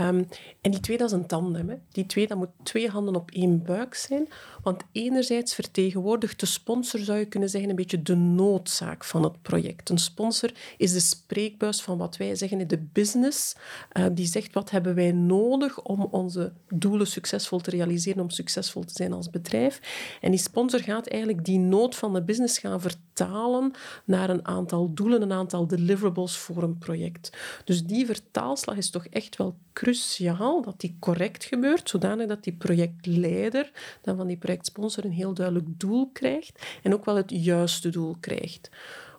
Um, 0.00 0.28
en 0.60 0.70
die 0.70 0.80
twee, 0.80 0.98
dat 0.98 1.06
is 1.06 1.16
een 1.16 1.26
tandem. 1.26 1.68
Hè. 1.68 1.76
Die 1.92 2.06
twee, 2.06 2.26
dat 2.26 2.38
moet 2.38 2.48
twee 2.62 2.88
handen 2.88 3.16
op 3.16 3.30
één 3.30 3.62
buik 3.62 3.94
zijn. 3.94 4.28
Want 4.62 4.82
enerzijds 4.92 5.54
vertegenwoordigt 5.54 6.40
de 6.40 6.46
sponsor, 6.46 7.00
zou 7.00 7.18
je 7.18 7.24
kunnen 7.24 7.48
zeggen, 7.48 7.70
een 7.70 7.76
beetje 7.76 8.02
de 8.02 8.14
noodzaak 8.14 9.04
van 9.04 9.22
het 9.22 9.42
project. 9.42 9.88
Een 9.88 9.98
sponsor 9.98 10.52
is 10.76 10.92
de 10.92 11.00
spreekbuis 11.00 11.82
van 11.82 11.98
wat 11.98 12.16
wij 12.16 12.34
zeggen, 12.34 12.68
de 12.68 12.78
business. 12.78 13.56
Uh, 13.92 14.06
die 14.12 14.26
zegt, 14.26 14.52
wat 14.52 14.70
hebben 14.70 14.94
wij 14.94 15.12
nodig 15.12 15.82
om 15.82 16.08
onze 16.10 16.52
doelen 16.68 17.06
succesvol 17.06 17.58
te 17.58 17.70
realiseren, 17.70 18.22
om 18.22 18.30
succesvol 18.30 18.84
te 18.84 18.92
zijn 18.92 19.12
als 19.12 19.30
bedrijf. 19.30 19.80
En 20.20 20.30
die 20.30 20.40
sponsor 20.40 20.80
gaat 20.80 21.06
eigenlijk 21.06 21.44
die 21.44 21.58
nood 21.58 21.94
van 21.94 22.12
de 22.12 22.22
business 22.22 22.58
gaan 22.58 22.80
vertalen 22.80 23.72
naar 24.04 24.30
een 24.30 24.46
aantal 24.46 24.94
doelen, 24.94 25.22
een 25.22 25.32
aantal 25.32 25.66
deliverables 25.66 26.36
voor 26.36 26.62
een 26.62 26.78
project. 26.78 27.36
Dus 27.64 27.84
die 27.84 28.06
vertaalslag 28.06 28.76
is 28.76 28.90
toch 28.90 29.06
echt 29.06 29.36
wel 29.36 29.56
cruciaal 29.82 30.62
dat 30.62 30.80
die 30.80 30.96
correct 31.00 31.44
gebeurt, 31.44 31.88
zodanig 31.88 32.26
dat 32.26 32.44
die 32.44 32.52
projectleider 32.52 33.72
dan 34.02 34.16
van 34.16 34.26
die 34.26 34.36
projectsponsor 34.36 35.04
een 35.04 35.12
heel 35.12 35.34
duidelijk 35.34 35.66
doel 35.80 36.10
krijgt 36.12 36.62
en 36.82 36.94
ook 36.94 37.04
wel 37.04 37.16
het 37.16 37.30
juiste 37.30 37.88
doel 37.88 38.16
krijgt. 38.20 38.70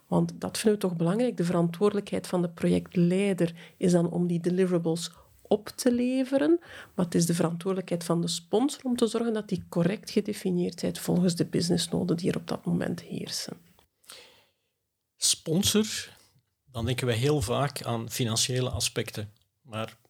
Want 0.08 0.41
dat 0.41 0.58
vinden 0.58 0.79
we 0.79 0.88
toch 0.88 0.98
belangrijk. 0.98 1.38
De 1.38 1.43
verantwoordelijkheid 1.43 2.27
van 2.27 2.41
de 2.41 2.50
projectleider 2.50 3.53
is 3.77 3.91
dan 3.91 4.10
om 4.10 4.27
die 4.27 4.39
deliverables 4.39 5.12
op 5.41 5.67
te 5.67 5.91
leveren. 5.91 6.60
Maar 6.96 7.05
het 7.05 7.15
is 7.15 7.25
de 7.25 7.34
verantwoordelijkheid 7.34 8.03
van 8.03 8.22
de 8.22 8.27
sponsor 8.27 8.84
om 8.84 8.96
te 8.96 9.08
zorgen 9.08 9.34
dat 9.34 9.50
die 9.50 9.65
correct 9.70 10.12
gedefinieerd 10.12 10.79
zijn 10.79 10.96
volgens 10.96 11.36
de 11.36 11.46
businessnoden 11.46 12.17
die 12.17 12.29
er 12.29 12.38
op 12.38 12.48
dat 12.48 12.65
moment 12.65 13.01
heersen. 13.01 13.58
Sponsor, 15.17 15.86
dan 16.65 16.86
denken 16.86 17.08
wij 17.08 17.15
heel 17.15 17.41
vaak 17.41 17.84
aan 17.84 18.10
financiële 18.10 18.70
aspecten. 18.70 19.32
Maar 19.62 20.01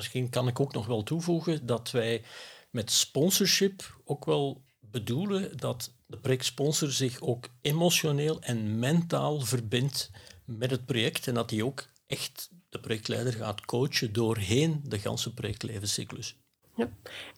misschien 0.00 0.28
kan 0.28 0.48
ik 0.48 0.60
ook 0.60 0.72
nog 0.72 0.86
wel 0.86 1.02
toevoegen 1.02 1.66
dat 1.66 1.90
wij 1.90 2.22
met 2.70 2.90
sponsorship 2.90 4.00
ook 4.04 4.24
wel 4.24 4.62
bedoelen 4.80 5.56
dat 5.56 5.92
de 6.06 6.16
projectsponsor 6.16 6.90
zich 6.90 7.20
ook 7.20 7.48
emotioneel 7.60 8.40
en 8.40 8.78
mentaal 8.78 9.40
verbindt 9.40 10.10
met 10.44 10.70
het 10.70 10.86
project 10.86 11.26
en 11.26 11.34
dat 11.34 11.50
hij 11.50 11.62
ook 11.62 11.86
echt 12.06 12.50
de 12.68 12.80
projectleider 12.80 13.32
gaat 13.32 13.64
coachen 13.64 14.12
doorheen 14.12 14.80
de 14.84 14.98
ganse 14.98 15.34
projectlevenscyclus. 15.34 16.36
Ja. 16.76 16.88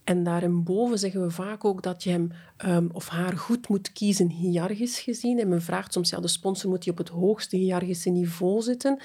En 0.04 0.24
daarboven 0.24 0.98
zeggen 0.98 1.22
we 1.22 1.30
vaak 1.30 1.64
ook 1.64 1.82
dat 1.82 2.02
je 2.02 2.10
hem 2.10 2.32
um, 2.66 2.90
of 2.92 3.08
haar 3.08 3.38
goed 3.38 3.68
moet 3.68 3.92
kiezen, 3.92 4.30
hiërarchisch 4.30 4.98
gezien. 4.98 5.38
En 5.38 5.48
men 5.48 5.62
vraagt 5.62 5.92
soms, 5.92 6.10
ja, 6.10 6.20
de 6.20 6.28
sponsor 6.28 6.70
moet 6.70 6.82
die 6.82 6.92
op 6.92 6.98
het 6.98 7.08
hoogste 7.08 7.56
hiërarchische 7.56 8.10
niveau 8.10 8.62
zitten. 8.62 9.00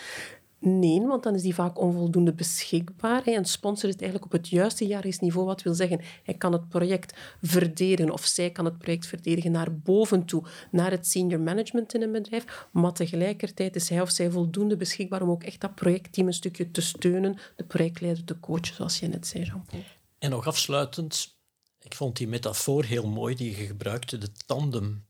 Nee, 0.60 1.02
want 1.02 1.24
dan 1.24 1.36
is 1.36 1.42
die 1.42 1.54
vaak 1.54 1.80
onvoldoende 1.80 2.34
beschikbaar. 2.34 3.28
Een 3.28 3.46
sponsor 3.46 3.90
is 3.90 3.96
eigenlijk 3.96 4.26
op 4.26 4.32
het 4.32 4.50
juiste 4.50 4.84
hiërarchisch 4.84 5.20
niveau, 5.20 5.46
wat 5.46 5.62
wil 5.62 5.74
zeggen, 5.74 6.02
hij 6.24 6.34
kan 6.34 6.52
het 6.52 6.70
project 6.70 7.18
verdedigen 7.42 8.12
of 8.12 8.26
zij 8.26 8.50
kan 8.50 8.66
het 8.66 8.78
project 8.78 9.06
verdedigen 9.06 9.52
naar 9.52 9.78
boven 9.78 10.26
toe, 10.26 10.44
naar 10.72 10.92
het 10.92 11.08
senior 11.08 11.40
management 11.40 11.94
in 11.94 12.02
een 12.02 12.12
bedrijf, 12.12 12.68
maar 12.72 12.94
tegelijkertijd 12.94 13.76
is 13.76 13.90
hij 13.90 14.02
of 14.02 14.10
zij 14.10 14.32
voldoende 14.32 14.78
beschikbaar 14.78 15.22
om 15.22 15.30
ook 15.30 15.44
echt 15.44 15.62
dat 15.62 15.76
projectteam 15.76 16.28
een 16.28 16.34
stukje 16.34 16.72
te 16.72 16.82
steunen, 16.82 17.38
de 17.56 17.64
projectleider 17.64 18.24
te 18.24 18.40
coachen, 18.40 18.76
zoals 18.76 19.00
je 19.00 19.08
net 19.08 19.28
zei, 19.28 19.44
Jean-Paul. 19.44 19.84
En 20.20 20.30
nog 20.30 20.48
afsluitend, 20.48 21.38
ik 21.80 21.96
vond 21.96 22.18
die 22.18 22.28
metafoor 22.28 22.84
heel 22.84 23.08
mooi 23.08 23.36
die 23.36 23.50
je 23.58 23.66
gebruikte, 23.66 24.18
de 24.18 24.32
tandem. 24.46 25.06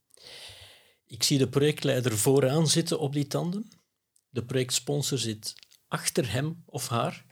Ik 1.05 1.23
zie 1.23 1.37
de 1.37 1.47
projectleider 1.47 2.17
vooraan 2.17 2.67
zitten 2.67 2.99
op 2.99 3.13
die 3.13 3.27
tandem 3.27 3.65
de 4.37 4.45
projectsponsor 4.45 5.17
zit 5.17 5.55
achter 5.87 6.31
hem 6.31 6.63
of 6.65 6.87
haar 6.87 7.25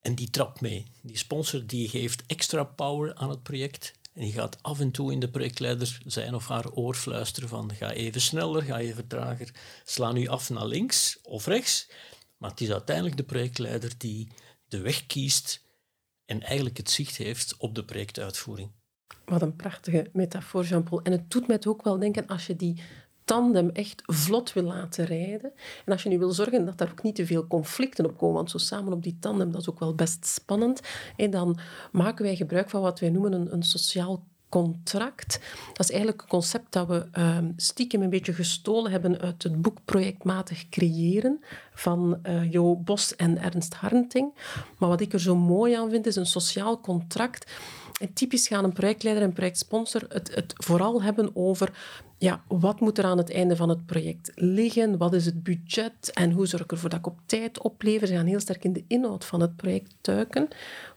en 0.00 0.14
die 0.14 0.30
trapt 0.30 0.60
mee. 0.60 0.92
Die 1.02 1.16
sponsor 1.16 1.66
die 1.66 1.88
geeft 1.88 2.22
extra 2.26 2.64
power 2.64 3.14
aan 3.14 3.30
het 3.30 3.42
project 3.42 3.92
en 4.12 4.20
die 4.20 4.32
gaat 4.32 4.62
af 4.62 4.80
en 4.80 4.90
toe 4.90 5.12
in 5.12 5.20
de 5.20 5.30
projectleider 5.30 6.00
zijn 6.06 6.34
of 6.34 6.48
haar 6.48 6.70
oor 6.70 6.94
fluisteren 6.94 7.48
van 7.48 7.74
ga 7.74 7.92
even 7.92 8.20
sneller, 8.20 8.62
ga 8.62 8.78
even 8.78 9.06
trager, 9.06 9.50
sla 9.84 10.12
nu 10.12 10.26
af 10.26 10.50
naar 10.50 10.66
links 10.66 11.18
of 11.22 11.46
rechts. 11.46 11.90
Maar 12.36 12.50
het 12.50 12.60
is 12.60 12.70
uiteindelijk 12.70 13.16
de 13.16 13.24
projectleider 13.24 13.92
die 13.98 14.28
de 14.68 14.80
weg 14.80 15.06
kiest 15.06 15.64
en 16.24 16.42
eigenlijk 16.42 16.76
het 16.76 16.90
zicht 16.90 17.16
heeft 17.16 17.56
op 17.56 17.74
de 17.74 17.84
projectuitvoering. 17.84 18.70
Wat 19.24 19.42
een 19.42 19.56
prachtige 19.56 20.10
metafoor, 20.12 20.64
Jean-Paul. 20.64 21.02
En 21.02 21.12
het 21.12 21.30
doet 21.30 21.46
mij 21.46 21.64
ook 21.66 21.82
wel 21.82 21.98
denken, 21.98 22.26
als 22.26 22.46
je 22.46 22.56
die 22.56 22.82
tandem 23.24 23.70
echt 23.70 24.02
vlot 24.06 24.52
wil 24.52 24.62
laten 24.62 25.04
rijden. 25.04 25.52
En 25.84 25.92
als 25.92 26.02
je 26.02 26.08
nu 26.08 26.18
wil 26.18 26.32
zorgen 26.32 26.64
dat 26.64 26.80
er 26.80 26.90
ook 26.90 27.02
niet 27.02 27.14
te 27.14 27.26
veel 27.26 27.46
conflicten 27.46 28.04
op 28.04 28.18
komen, 28.18 28.36
want 28.36 28.50
zo 28.50 28.58
samen 28.58 28.92
op 28.92 29.02
die 29.02 29.16
tandem, 29.20 29.52
dat 29.52 29.60
is 29.60 29.70
ook 29.70 29.80
wel 29.80 29.94
best 29.94 30.26
spannend, 30.26 30.80
en 31.16 31.30
dan 31.30 31.58
maken 31.92 32.24
wij 32.24 32.36
gebruik 32.36 32.70
van 32.70 32.80
wat 32.80 33.00
wij 33.00 33.10
noemen 33.10 33.32
een, 33.32 33.52
een 33.52 33.62
sociaal 33.62 34.24
contract. 34.48 35.40
Dat 35.72 35.80
is 35.80 35.90
eigenlijk 35.90 36.22
een 36.22 36.28
concept 36.28 36.72
dat 36.72 36.86
we 36.88 37.06
uh, 37.18 37.38
stiekem 37.56 38.02
een 38.02 38.10
beetje 38.10 38.32
gestolen 38.32 38.90
hebben 38.90 39.20
uit 39.20 39.42
het 39.42 39.62
boek 39.62 39.78
Projectmatig 39.84 40.68
Creëren 40.68 41.40
van 41.74 42.18
uh, 42.22 42.52
Jo 42.52 42.76
Bos 42.76 43.16
en 43.16 43.38
Ernst 43.38 43.74
Harnting. 43.74 44.34
Maar 44.78 44.88
wat 44.88 45.00
ik 45.00 45.12
er 45.12 45.20
zo 45.20 45.36
mooi 45.36 45.74
aan 45.74 45.90
vind, 45.90 46.06
is 46.06 46.16
een 46.16 46.26
sociaal 46.26 46.80
contract. 46.80 47.50
Typisch 48.14 48.48
gaan 48.48 48.64
een 48.64 48.72
projectleider 48.72 49.22
en 49.22 49.32
projectsponsor 49.32 50.04
het, 50.08 50.34
het 50.34 50.54
vooral 50.56 51.02
hebben 51.02 51.30
over 51.34 51.72
ja, 52.22 52.42
wat 52.48 52.80
moet 52.80 52.98
er 52.98 53.04
aan 53.04 53.18
het 53.18 53.32
einde 53.32 53.56
van 53.56 53.68
het 53.68 53.86
project 53.86 54.32
liggen? 54.34 54.98
Wat 54.98 55.14
is 55.14 55.26
het 55.26 55.42
budget? 55.42 56.10
En 56.12 56.30
hoe 56.30 56.46
zorg 56.46 56.62
ik 56.62 56.72
ervoor 56.72 56.90
dat 56.90 56.98
ik 56.98 57.06
op 57.06 57.18
tijd 57.26 57.60
oplever? 57.60 58.06
Ze 58.06 58.14
gaan 58.14 58.26
heel 58.26 58.40
sterk 58.40 58.64
in 58.64 58.72
de 58.72 58.84
inhoud 58.88 59.24
van 59.24 59.40
het 59.40 59.56
project 59.56 59.94
duiken. 60.00 60.48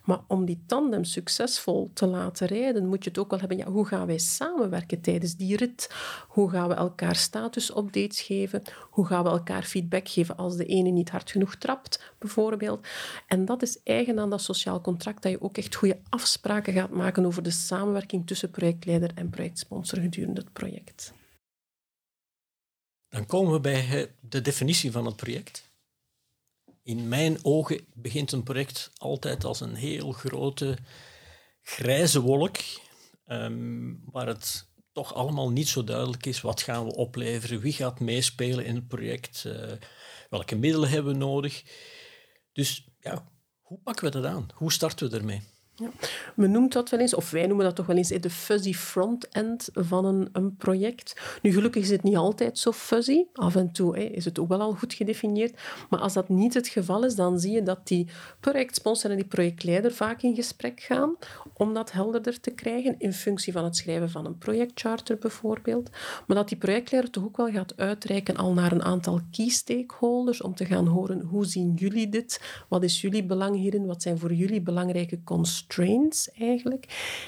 Maar 0.03 0.19
om 0.27 0.45
die 0.45 0.63
tandem 0.65 1.03
succesvol 1.03 1.91
te 1.93 2.07
laten 2.07 2.47
rijden, 2.47 2.87
moet 2.87 3.03
je 3.03 3.09
het 3.09 3.19
ook 3.19 3.29
wel 3.29 3.39
hebben. 3.39 3.57
Ja, 3.57 3.65
hoe 3.65 3.85
gaan 3.85 4.07
wij 4.07 4.17
samenwerken 4.17 5.01
tijdens 5.01 5.35
die 5.35 5.57
rit? 5.57 5.95
Hoe 6.27 6.49
gaan 6.49 6.67
we 6.67 6.73
elkaar 6.73 7.15
status-updates 7.15 8.21
geven? 8.21 8.61
Hoe 8.89 9.05
gaan 9.05 9.23
we 9.23 9.29
elkaar 9.29 9.63
feedback 9.63 10.07
geven 10.07 10.37
als 10.37 10.57
de 10.57 10.65
ene 10.65 10.89
niet 10.89 11.09
hard 11.09 11.31
genoeg 11.31 11.55
trapt, 11.55 12.13
bijvoorbeeld? 12.17 12.87
En 13.27 13.45
dat 13.45 13.61
is 13.61 13.79
eigen 13.83 14.19
aan 14.19 14.29
dat 14.29 14.41
sociaal 14.41 14.81
contract, 14.81 15.23
dat 15.23 15.31
je 15.31 15.41
ook 15.41 15.57
echt 15.57 15.75
goede 15.75 15.99
afspraken 16.09 16.73
gaat 16.73 16.91
maken 16.91 17.25
over 17.25 17.43
de 17.43 17.51
samenwerking 17.51 18.27
tussen 18.27 18.51
projectleider 18.51 19.11
en 19.15 19.29
projectsponsor 19.29 19.99
gedurende 19.99 20.41
het 20.41 20.53
project. 20.53 21.14
Dan 23.15 23.25
komen 23.25 23.53
we 23.53 23.59
bij 23.59 24.11
de 24.19 24.41
definitie 24.41 24.91
van 24.91 25.05
het 25.05 25.15
project. 25.15 25.71
In 26.83 27.07
mijn 27.07 27.39
ogen 27.41 27.79
begint 27.93 28.31
een 28.31 28.43
project 28.43 28.91
altijd 28.97 29.43
als 29.43 29.59
een 29.59 29.75
heel 29.75 30.11
grote 30.11 30.77
grijze 31.61 32.21
wolk, 32.21 32.57
um, 33.27 34.01
waar 34.05 34.27
het 34.27 34.67
toch 34.91 35.13
allemaal 35.13 35.51
niet 35.51 35.67
zo 35.67 35.83
duidelijk 35.83 36.25
is 36.25 36.41
wat 36.41 36.61
gaan 36.61 36.85
we 36.85 36.95
opleveren, 36.95 37.59
wie 37.59 37.73
gaat 37.73 37.99
meespelen 37.99 38.65
in 38.65 38.75
het 38.75 38.87
project, 38.87 39.43
uh, 39.47 39.71
welke 40.29 40.55
middelen 40.55 40.89
hebben 40.89 41.13
we 41.13 41.17
nodig. 41.17 41.63
Dus 42.51 42.87
ja, 42.99 43.31
hoe 43.61 43.79
pakken 43.83 44.05
we 44.05 44.11
dat 44.11 44.25
aan? 44.25 44.47
Hoe 44.53 44.71
starten 44.71 45.09
we 45.09 45.17
ermee? 45.17 45.41
Ja. 45.77 45.89
We 46.35 46.67
dat 46.69 46.89
wel 46.89 46.99
eens, 46.99 47.13
of 47.13 47.31
wij 47.31 47.47
noemen 47.47 47.65
dat 47.65 47.75
toch 47.75 47.85
wel 47.85 47.95
eens 47.95 48.09
de 48.09 48.29
fuzzy 48.29 48.73
front-end 48.73 49.69
van 49.73 50.05
een, 50.05 50.29
een, 50.31 50.55
project. 50.55 51.39
Nu, 51.41 51.51
gelukkig 51.51 51.83
is 51.83 51.89
het 51.89 52.03
niet 52.03 52.15
altijd 52.15 52.59
zo 52.59 52.71
fuzzy. 52.71 53.23
Af 53.33 53.55
en 53.55 53.71
toe 53.71 54.11
is 54.11 54.25
het 54.25 54.39
ook 54.39 54.47
wel 54.47 54.61
al 54.61 54.73
goed 54.73 54.93
gedefinieerd. 54.93 55.59
Maar 55.89 55.99
als 55.99 56.13
dat 56.13 56.29
niet 56.29 56.53
het 56.53 56.67
geval 56.67 57.05
is, 57.05 57.15
dan 57.15 57.39
zie 57.39 57.51
je 57.51 57.63
dat 57.63 57.87
die 57.87 58.07
projectsponsor 58.39 59.09
en 59.11 59.15
die 59.15 59.25
projectleider 59.25 59.93
vaak 59.93 60.21
in 60.21 60.35
gesprek 60.35 60.79
gaan 60.79 61.15
om 61.53 61.73
dat 61.73 61.91
helderder 61.91 62.39
te 62.39 62.51
krijgen 62.51 62.95
in 62.99 63.13
functie 63.13 63.53
van 63.53 63.63
het 63.63 63.75
schrijven 63.75 64.09
van 64.09 64.25
een 64.25 64.37
projectcharter 64.37 65.17
bijvoorbeeld. 65.17 65.89
Maar 66.27 66.37
dat 66.37 66.49
die 66.49 66.57
projectleider 66.57 67.11
toch 67.11 67.23
ook 67.23 67.37
wel 67.37 67.51
gaat 67.51 67.77
uitreiken 67.77 68.35
al 68.35 68.53
naar 68.53 68.71
een 68.71 68.83
aantal 68.83 69.21
key 69.31 69.49
stakeholders 69.49 70.41
om 70.41 70.55
te 70.55 70.65
gaan 70.65 70.87
horen 70.87 71.21
hoe 71.21 71.45
zien 71.45 71.73
jullie 71.73 72.09
dit? 72.09 72.41
Wat 72.69 72.83
is 72.83 73.01
jullie 73.01 73.25
belang 73.25 73.55
hierin? 73.55 73.85
Wat 73.85 74.01
zijn 74.01 74.17
voor 74.17 74.33
jullie 74.33 74.61
belangrijke 74.61 75.23
constraints? 75.23 75.63
Constraints 75.67 76.31
eigenlijk. 76.31 76.85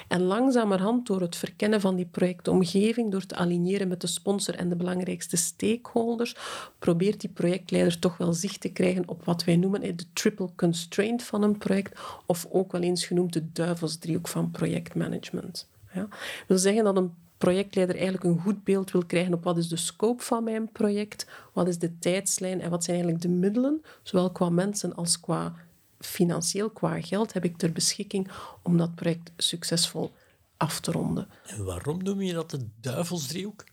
En 0.08 0.22
langzamerhand 0.22 1.08
door 1.08 1.22
het 1.22 1.36
verkennen 1.36 1.82
van 1.82 1.96
die 1.96 2.06
projectomgeving, 2.06 3.12
door 3.12 3.26
te 3.26 3.36
aligneren 3.36 3.88
met 3.88 4.02
de 4.02 4.08
sponsor 4.08 4.56
en 4.56 4.70
de 4.70 4.76
belangrijkste 4.76 5.38
stakeholders, 5.38 6.36
probeert 6.80 7.22
die 7.22 7.30
projectleider 7.30 8.00
toch 8.00 8.18
wel 8.18 8.34
zicht 8.34 8.62
te 8.62 8.70
krijgen 8.70 9.08
op 9.08 9.24
wat 9.24 9.44
wij 9.44 9.56
noemen 9.56 9.82
de 9.82 10.14
triple 10.14 10.50
constraint 10.56 11.24
van 11.24 11.44
een 11.44 11.58
project, 11.58 12.00
of 12.26 12.48
ook 12.50 12.72
wel 12.72 12.82
eens 12.82 13.06
genoemd 13.06 13.34
de 13.34 13.52
duivelsdriehoek 13.52 14.28
van 14.28 14.52
projectmanagement. 14.52 15.68
Ja. 15.94 16.02
Dat 16.02 16.48
wil 16.48 16.58
zeggen 16.58 16.84
dat 16.84 16.98
een 16.98 17.14
projectleider 17.38 17.96
eigenlijk 17.96 18.26
een 18.26 18.40
goed 18.40 18.64
beeld 18.64 18.92
wil 18.92 19.06
krijgen 19.06 19.34
op 19.34 19.44
wat 19.44 19.58
is 19.58 19.68
de 19.68 19.78
scope 19.78 20.24
van 20.24 20.44
mijn 20.44 20.72
project, 20.72 21.28
wat 21.54 21.68
is 21.68 21.80
de 21.80 22.00
tijdslijn 22.00 22.62
en 22.62 22.70
wat 22.70 22.84
zijn 22.84 22.96
eigenlijk 22.96 23.26
de 23.26 23.34
middelen, 23.34 23.82
zowel 24.04 24.32
qua 24.32 24.50
mensen 24.50 24.96
als 24.96 25.20
qua 25.20 25.54
financieel 26.00 26.70
qua 26.70 27.02
geld 27.02 27.34
heb 27.34 27.46
ik 27.46 27.58
ter 27.58 27.72
beschikking 27.72 28.28
om 28.62 28.78
dat 28.78 28.96
project 28.96 29.32
succesvol 29.38 30.12
af 30.58 30.80
te 30.80 30.92
ronden. 30.92 31.28
En 31.46 31.64
waarom 31.66 32.04
noem 32.04 32.22
je 32.22 32.34
dat 32.34 32.50
de 32.50 32.68
duivelsdriehoek? 32.82 33.64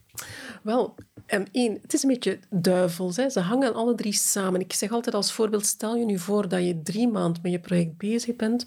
Wel, 0.62 0.94
één, 1.52 1.78
het 1.82 1.94
is 1.94 2.02
een 2.02 2.08
beetje 2.08 2.38
duivels. 2.50 3.16
Hè. 3.16 3.30
Ze 3.30 3.40
hangen 3.40 3.74
alle 3.74 3.94
drie 3.94 4.12
samen. 4.12 4.60
Ik 4.60 4.72
zeg 4.72 4.90
altijd 4.90 5.14
als 5.14 5.32
voorbeeld, 5.32 5.66
stel 5.66 5.96
je 5.96 6.04
nu 6.04 6.18
voor 6.18 6.48
dat 6.48 6.64
je 6.64 6.82
drie 6.82 7.08
maanden 7.08 7.42
met 7.42 7.52
je 7.52 7.60
project 7.60 7.96
bezig 7.96 8.36
bent. 8.36 8.66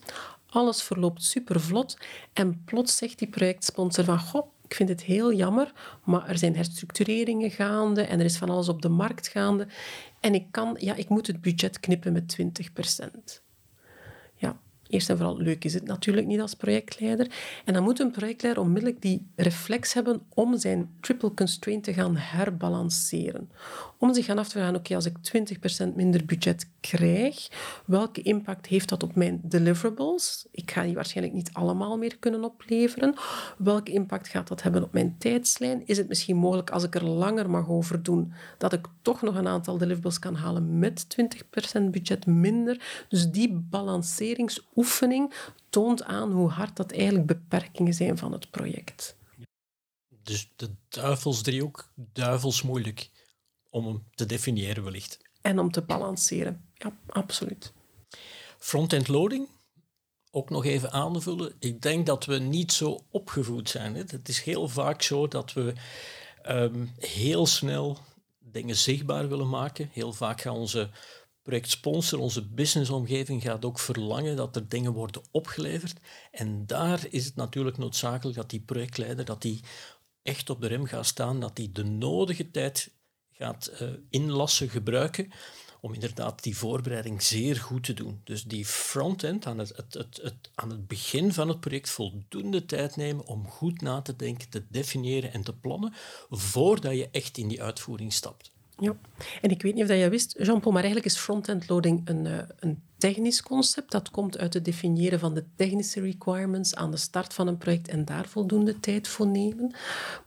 Alles 0.50 0.84
verloopt 0.84 1.24
super 1.24 1.62
vlot. 1.62 1.98
En 2.34 2.62
plots 2.66 2.98
zegt 2.98 3.20
die 3.20 3.28
projectsponsor 3.28 4.04
van, 4.04 4.20
goh, 4.20 4.48
ik 4.64 4.74
vind 4.76 4.90
het 4.90 5.04
heel 5.04 5.34
jammer, 5.34 5.72
maar 6.04 6.30
er 6.30 6.38
zijn 6.38 6.56
herstructureringen 6.56 7.52
gaande 7.52 8.02
en 8.02 8.20
er 8.20 8.26
is 8.26 8.38
van 8.38 8.50
alles 8.50 8.70
op 8.70 8.82
de 8.82 8.90
markt 8.90 9.28
gaande. 9.28 9.68
En 10.20 10.34
ik, 10.34 10.46
kan, 10.52 10.76
ja, 10.80 10.96
ik 10.96 11.10
moet 11.10 11.28
het 11.28 11.42
budget 11.42 11.80
knippen 11.80 12.14
met 12.14 12.28
20 12.28 12.74
procent. 12.74 13.42
Ja. 14.42 14.56
Eerst 14.90 15.10
en 15.10 15.18
vooral, 15.18 15.38
leuk 15.38 15.64
is 15.64 15.74
het 15.74 15.86
natuurlijk 15.86 16.28
niet 16.28 16.40
als 16.40 16.54
projectleider. 16.54 17.32
En 17.66 17.74
dan 17.74 17.84
moet 17.84 18.00
een 18.00 18.12
projectleider 18.12 18.64
onmiddellijk 18.64 19.02
die 19.02 19.28
reflex 19.36 19.94
hebben 19.94 20.22
om 20.34 20.58
zijn 20.58 20.90
triple 21.02 21.34
constraint 21.34 21.84
te 21.84 21.94
gaan 21.94 22.16
herbalanceren. 22.18 23.50
Om 23.98 24.14
zich 24.14 24.26
gaan 24.26 24.38
af 24.38 24.48
te 24.48 24.58
vragen, 24.58 24.76
oké, 24.76 24.96
als 24.96 25.06
ik 25.06 25.16
20% 25.88 25.96
minder 25.96 26.26
budget 26.26 26.70
krijg, 26.80 27.48
welke 27.86 28.22
impact 28.22 28.66
heeft 28.66 28.90
dat 28.90 29.04
op 29.04 29.16
mijn 29.16 29.42
deliverables? 29.44 30.46
Ik 30.52 30.72
ga 30.72 30.84
die 30.84 30.94
waarschijnlijk 30.94 31.36
niet 31.36 31.50
allemaal 31.54 31.98
meer 31.98 32.18
kunnen 32.18 32.44
opleveren. 32.44 33.14
Welke 33.58 33.92
impact 33.92 34.28
gaat 34.28 34.48
dat 34.48 34.62
hebben 34.64 34.84
op 34.84 34.94
mijn 34.94 35.16
tijdslijn? 35.18 35.82
Is 35.86 35.98
het 35.98 36.08
misschien 36.08 36.36
mogelijk, 36.36 36.70
als 36.70 36.84
ik 36.84 36.96
er 36.96 37.06
langer 37.06 37.50
mag 37.50 37.70
over 37.70 38.04
doen, 38.04 38.34
dat 38.58 38.74
ik 38.74 38.86
toch 39.02 39.22
nog 39.22 39.36
een 39.36 39.48
aantal 39.48 39.78
deliverables 39.78 40.20
kan 40.20 40.36
halen 40.36 40.80
met 40.80 41.08
20% 41.80 41.84
budget 41.92 42.26
minder? 42.26 43.06
Dus 43.10 43.32
die 43.32 43.68
balanceringsoefening 44.78 45.34
toont 45.70 46.04
aan 46.04 46.32
hoe 46.32 46.50
hard 46.50 46.76
dat 46.76 46.92
eigenlijk 46.92 47.28
beperkingen 47.28 47.94
zijn 47.94 48.18
van 48.18 48.32
het 48.32 48.50
project. 48.50 49.16
Dus 50.24 50.52
de 50.56 50.70
duivelsdriehoek, 50.90 51.92
duivels 51.96 52.62
moeilijk 52.62 53.10
om 53.70 53.86
hem 53.86 54.04
te 54.16 54.26
definiëren 54.26 54.84
wellicht. 54.84 55.20
En 55.42 55.60
om 55.60 55.72
te 55.72 55.82
balanceren, 55.82 56.70
ja, 56.74 56.98
absoluut. 57.08 57.74
Front-end 58.60 59.08
loading, 59.08 59.48
ook 60.32 60.50
nog 60.50 60.66
even 60.66 60.92
aanvullen. 60.92 61.56
Ik 61.60 61.82
denk 61.82 62.06
dat 62.06 62.26
we 62.26 62.38
niet 62.38 62.72
zo 62.72 63.00
opgevoed 63.10 63.70
zijn. 63.70 63.96
Hè. 63.96 64.04
Het 64.08 64.30
is 64.30 64.42
heel 64.42 64.68
vaak 64.68 65.02
zo 65.02 65.28
dat 65.28 65.54
we 65.54 65.74
ehm, 66.42 66.86
heel 66.98 67.46
snel 67.46 67.98
dingen 68.40 68.76
zichtbaar 68.76 69.28
willen 69.28 69.50
maken. 69.50 69.90
Heel 69.92 70.14
vaak 70.14 70.42
gaan 70.42 70.56
onze 70.56 70.90
projectsponsor, 71.48 72.20
onze 72.20 72.48
businessomgeving 72.48 73.42
gaat 73.42 73.66
ook 73.66 73.80
verlangen 73.80 74.36
dat 74.36 74.56
er 74.56 74.70
dingen 74.70 74.94
worden 74.94 75.22
opgeleverd. 75.32 76.00
En 76.32 76.66
daar 76.66 77.08
is 77.10 77.26
het 77.26 77.36
natuurlijk 77.36 77.78
noodzakelijk 77.78 78.38
dat 78.38 78.50
die 78.50 78.60
projectleider 78.60 79.26
dat 79.26 79.42
die 79.42 79.60
echt 80.24 80.50
op 80.50 80.62
de 80.62 80.68
rem 80.68 80.86
gaat 80.86 81.06
staan, 81.06 81.40
dat 81.40 81.58
hij 81.58 81.70
de 81.72 81.84
nodige 81.84 82.52
tijd 82.52 82.94
gaat 83.32 83.72
uh, 83.82 83.90
inlassen, 84.10 84.70
gebruiken, 84.70 85.32
om 85.82 85.94
inderdaad 85.94 86.44
die 86.44 86.58
voorbereiding 86.58 87.24
zeer 87.24 87.56
goed 87.56 87.84
te 87.84 87.94
doen. 87.94 88.22
Dus 88.24 88.44
die 88.44 88.66
frontend 88.66 89.46
aan 89.46 89.58
het, 89.58 89.76
het, 89.76 89.94
het, 90.22 90.36
aan 90.56 90.70
het 90.70 90.88
begin 90.88 91.34
van 91.34 91.48
het 91.48 91.60
project 91.60 91.90
voldoende 91.90 92.66
tijd 92.66 92.96
nemen 92.96 93.26
om 93.26 93.48
goed 93.48 93.82
na 93.82 94.02
te 94.02 94.16
denken, 94.16 94.50
te 94.50 94.66
definiëren 94.70 95.34
en 95.34 95.44
te 95.44 95.54
plannen, 95.54 95.94
voordat 96.30 96.94
je 96.94 97.10
echt 97.12 97.38
in 97.38 97.48
die 97.48 97.64
uitvoering 97.64 98.14
stapt. 98.14 98.56
Ja, 98.80 98.96
en 99.42 99.50
ik 99.50 99.62
weet 99.62 99.74
niet 99.74 99.84
of 99.84 99.90
jij 99.90 100.10
wist, 100.10 100.36
Jean-Paul, 100.38 100.74
maar 100.74 100.84
eigenlijk 100.84 101.06
is 101.06 101.18
front-end 101.18 101.70
loading 101.70 102.02
een, 102.06 102.26
uh, 102.26 102.38
een 102.60 102.82
technisch 102.98 103.42
concept. 103.42 103.92
Dat 103.92 104.12
komt 104.12 104.38
uit 104.38 104.54
het 104.54 104.66
definiëren 104.66 105.20
van 105.20 105.34
de 105.34 105.44
technische 105.56 106.02
requirements 106.02 106.76
aan 106.76 106.92
de 106.92 106.98
start 106.98 107.34
van 107.34 107.48
een 107.48 107.58
project 107.58 107.88
en 107.88 108.06
daar 108.06 108.28
voldoende 108.28 108.80
tijd 108.80 109.08
voor 109.08 109.28
nemen. 109.28 109.76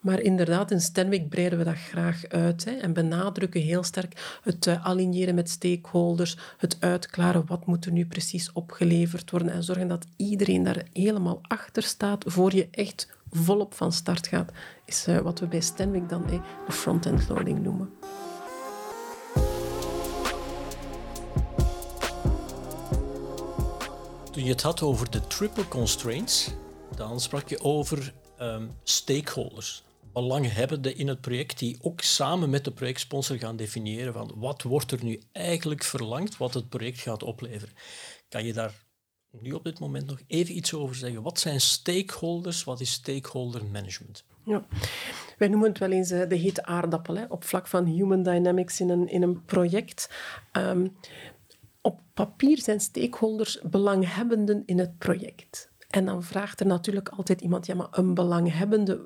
Maar 0.01 0.21
inderdaad, 0.21 0.71
in 0.71 0.81
Stenwick 0.81 1.29
breiden 1.29 1.59
we 1.59 1.65
dat 1.65 1.77
graag 1.77 2.29
uit 2.29 2.65
hè, 2.65 2.71
en 2.71 2.93
benadrukken 2.93 3.61
heel 3.61 3.83
sterk 3.83 4.39
het 4.43 4.67
uh, 4.67 4.87
aligneren 4.87 5.35
met 5.35 5.51
stakeholders, 5.51 6.37
het 6.59 6.77
uitklaren 6.81 7.47
wat 7.47 7.67
moet 7.67 7.85
er 7.85 7.93
nu 7.93 8.07
precies 8.07 8.53
opgeleverd 8.53 9.31
worden 9.31 9.53
en 9.53 9.63
zorgen 9.63 9.89
dat 9.89 10.07
iedereen 10.17 10.63
daar 10.63 10.85
helemaal 10.93 11.41
achter 11.43 11.83
staat 11.83 12.25
voor 12.27 12.55
je 12.55 12.69
echt 12.71 13.09
volop 13.31 13.75
van 13.75 13.93
start 13.93 14.27
gaat, 14.27 14.53
is 14.85 15.09
uh, 15.09 15.19
wat 15.19 15.41
we 15.41 15.47
bij 15.47 15.61
Stenwick 15.61 16.09
dan 16.09 16.27
de 16.27 16.73
front-end 16.73 17.29
loading 17.29 17.63
noemen. 17.63 17.91
Je 24.45 24.49
het 24.49 24.63
had 24.63 24.83
over 24.83 25.11
de 25.11 25.27
triple 25.27 25.69
constraints, 25.69 26.51
dan 26.97 27.21
sprak 27.21 27.49
je 27.49 27.61
over 27.61 28.13
um, 28.41 28.71
stakeholders, 28.83 29.83
belanghebbenden 30.13 30.97
in 30.97 31.09
het 31.09 31.21
project, 31.21 31.59
die 31.59 31.79
ook 31.81 32.01
samen 32.01 32.51
met 32.51 32.65
de 32.65 32.71
projectsponsor 32.71 33.39
gaan 33.39 33.57
definiëren 33.57 34.13
van 34.13 34.33
wat 34.37 34.63
wordt 34.63 34.91
er 34.91 35.05
nu 35.05 35.21
eigenlijk 35.33 35.85
verlangd, 35.85 36.37
wat 36.37 36.55
het 36.55 36.69
project 36.69 36.99
gaat 36.99 37.23
opleveren. 37.23 37.75
Kan 38.29 38.45
je 38.45 38.53
daar 38.53 38.73
nu 39.31 39.53
op 39.53 39.65
dit 39.65 39.79
moment 39.79 40.07
nog 40.07 40.21
even 40.27 40.57
iets 40.57 40.75
over 40.75 40.97
zeggen? 40.97 41.23
Wat 41.23 41.39
zijn 41.41 41.61
stakeholders? 41.61 42.65
Wat 42.65 42.81
is 42.81 42.93
stakeholder 42.93 43.65
management? 43.65 44.25
Ja. 44.45 44.65
Wij 45.39 45.49
noemen 45.49 45.69
het 45.69 45.79
wel 45.79 45.91
eens 45.91 46.11
eh, 46.11 46.29
de 46.29 46.35
hete 46.35 46.65
aardappel 46.65 47.17
hè, 47.17 47.25
op 47.29 47.45
vlak 47.45 47.67
van 47.67 47.85
human 47.85 48.23
dynamics 48.23 48.81
in 48.81 48.89
een, 48.89 49.09
in 49.09 49.23
een 49.23 49.45
project. 49.45 50.11
Um, 50.53 50.97
op 51.81 52.01
papier 52.15 52.61
zijn 52.61 52.81
stakeholders 52.81 53.61
belanghebbenden 53.63 54.63
in 54.67 54.79
het 54.79 54.99
project. 54.99 55.71
En 55.91 56.05
dan 56.05 56.23
vraagt 56.23 56.61
er 56.61 56.67
natuurlijk 56.67 57.09
altijd 57.09 57.41
iemand, 57.41 57.67
ja, 57.67 57.75
maar 57.75 57.89
een 57.91 58.15
belanghebbende, 58.15 59.01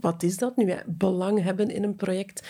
wat 0.00 0.22
is 0.22 0.36
dat 0.36 0.56
nu? 0.56 0.74
Belang 0.86 1.42
hebben 1.42 1.68
in 1.70 1.82
een 1.82 1.96
project. 1.96 2.48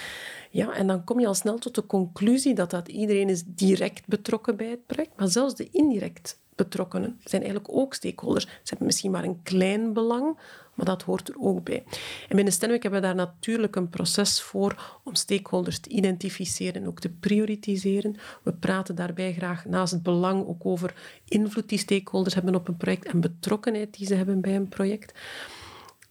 Ja, 0.51 0.75
en 0.75 0.87
dan 0.87 1.05
kom 1.05 1.21
je 1.21 1.27
al 1.27 1.35
snel 1.35 1.59
tot 1.59 1.75
de 1.75 1.87
conclusie 1.87 2.55
dat 2.55 2.71
dat 2.71 2.89
iedereen 2.89 3.29
is 3.29 3.43
direct 3.47 4.07
betrokken 4.07 4.57
bij 4.57 4.71
het 4.71 4.87
project, 4.87 5.17
maar 5.17 5.29
zelfs 5.29 5.55
de 5.55 5.69
indirect 5.71 6.41
betrokkenen 6.55 7.21
zijn 7.25 7.43
eigenlijk 7.43 7.75
ook 7.75 7.95
stakeholders. 7.95 8.45
Ze 8.45 8.51
hebben 8.65 8.87
misschien 8.87 9.11
maar 9.11 9.25
een 9.25 9.43
klein 9.43 9.93
belang, 9.93 10.39
maar 10.75 10.87
dat 10.87 11.03
hoort 11.03 11.29
er 11.29 11.35
ook 11.39 11.65
bij. 11.65 11.85
En 12.29 12.37
binnen 12.37 12.53
Stenwick 12.53 12.83
hebben 12.83 13.01
we 13.01 13.07
daar 13.07 13.15
natuurlijk 13.15 13.77
een 13.77 13.89
proces 13.89 14.43
voor 14.43 15.01
om 15.05 15.15
stakeholders 15.15 15.79
te 15.79 15.89
identificeren 15.89 16.83
en 16.83 16.89
ook 16.89 17.01
te 17.01 17.09
prioritiseren. 17.09 18.17
We 18.43 18.53
praten 18.53 18.95
daarbij 18.95 19.33
graag 19.33 19.65
naast 19.65 19.93
het 19.93 20.03
belang 20.03 20.47
ook 20.47 20.67
over 20.67 20.95
invloed 21.29 21.69
die 21.69 21.79
stakeholders 21.79 22.35
hebben 22.35 22.55
op 22.55 22.69
een 22.69 22.77
project 22.77 23.07
en 23.07 23.21
betrokkenheid 23.21 23.97
die 23.97 24.07
ze 24.07 24.15
hebben 24.15 24.41
bij 24.41 24.57
een 24.57 24.69
project. 24.69 25.13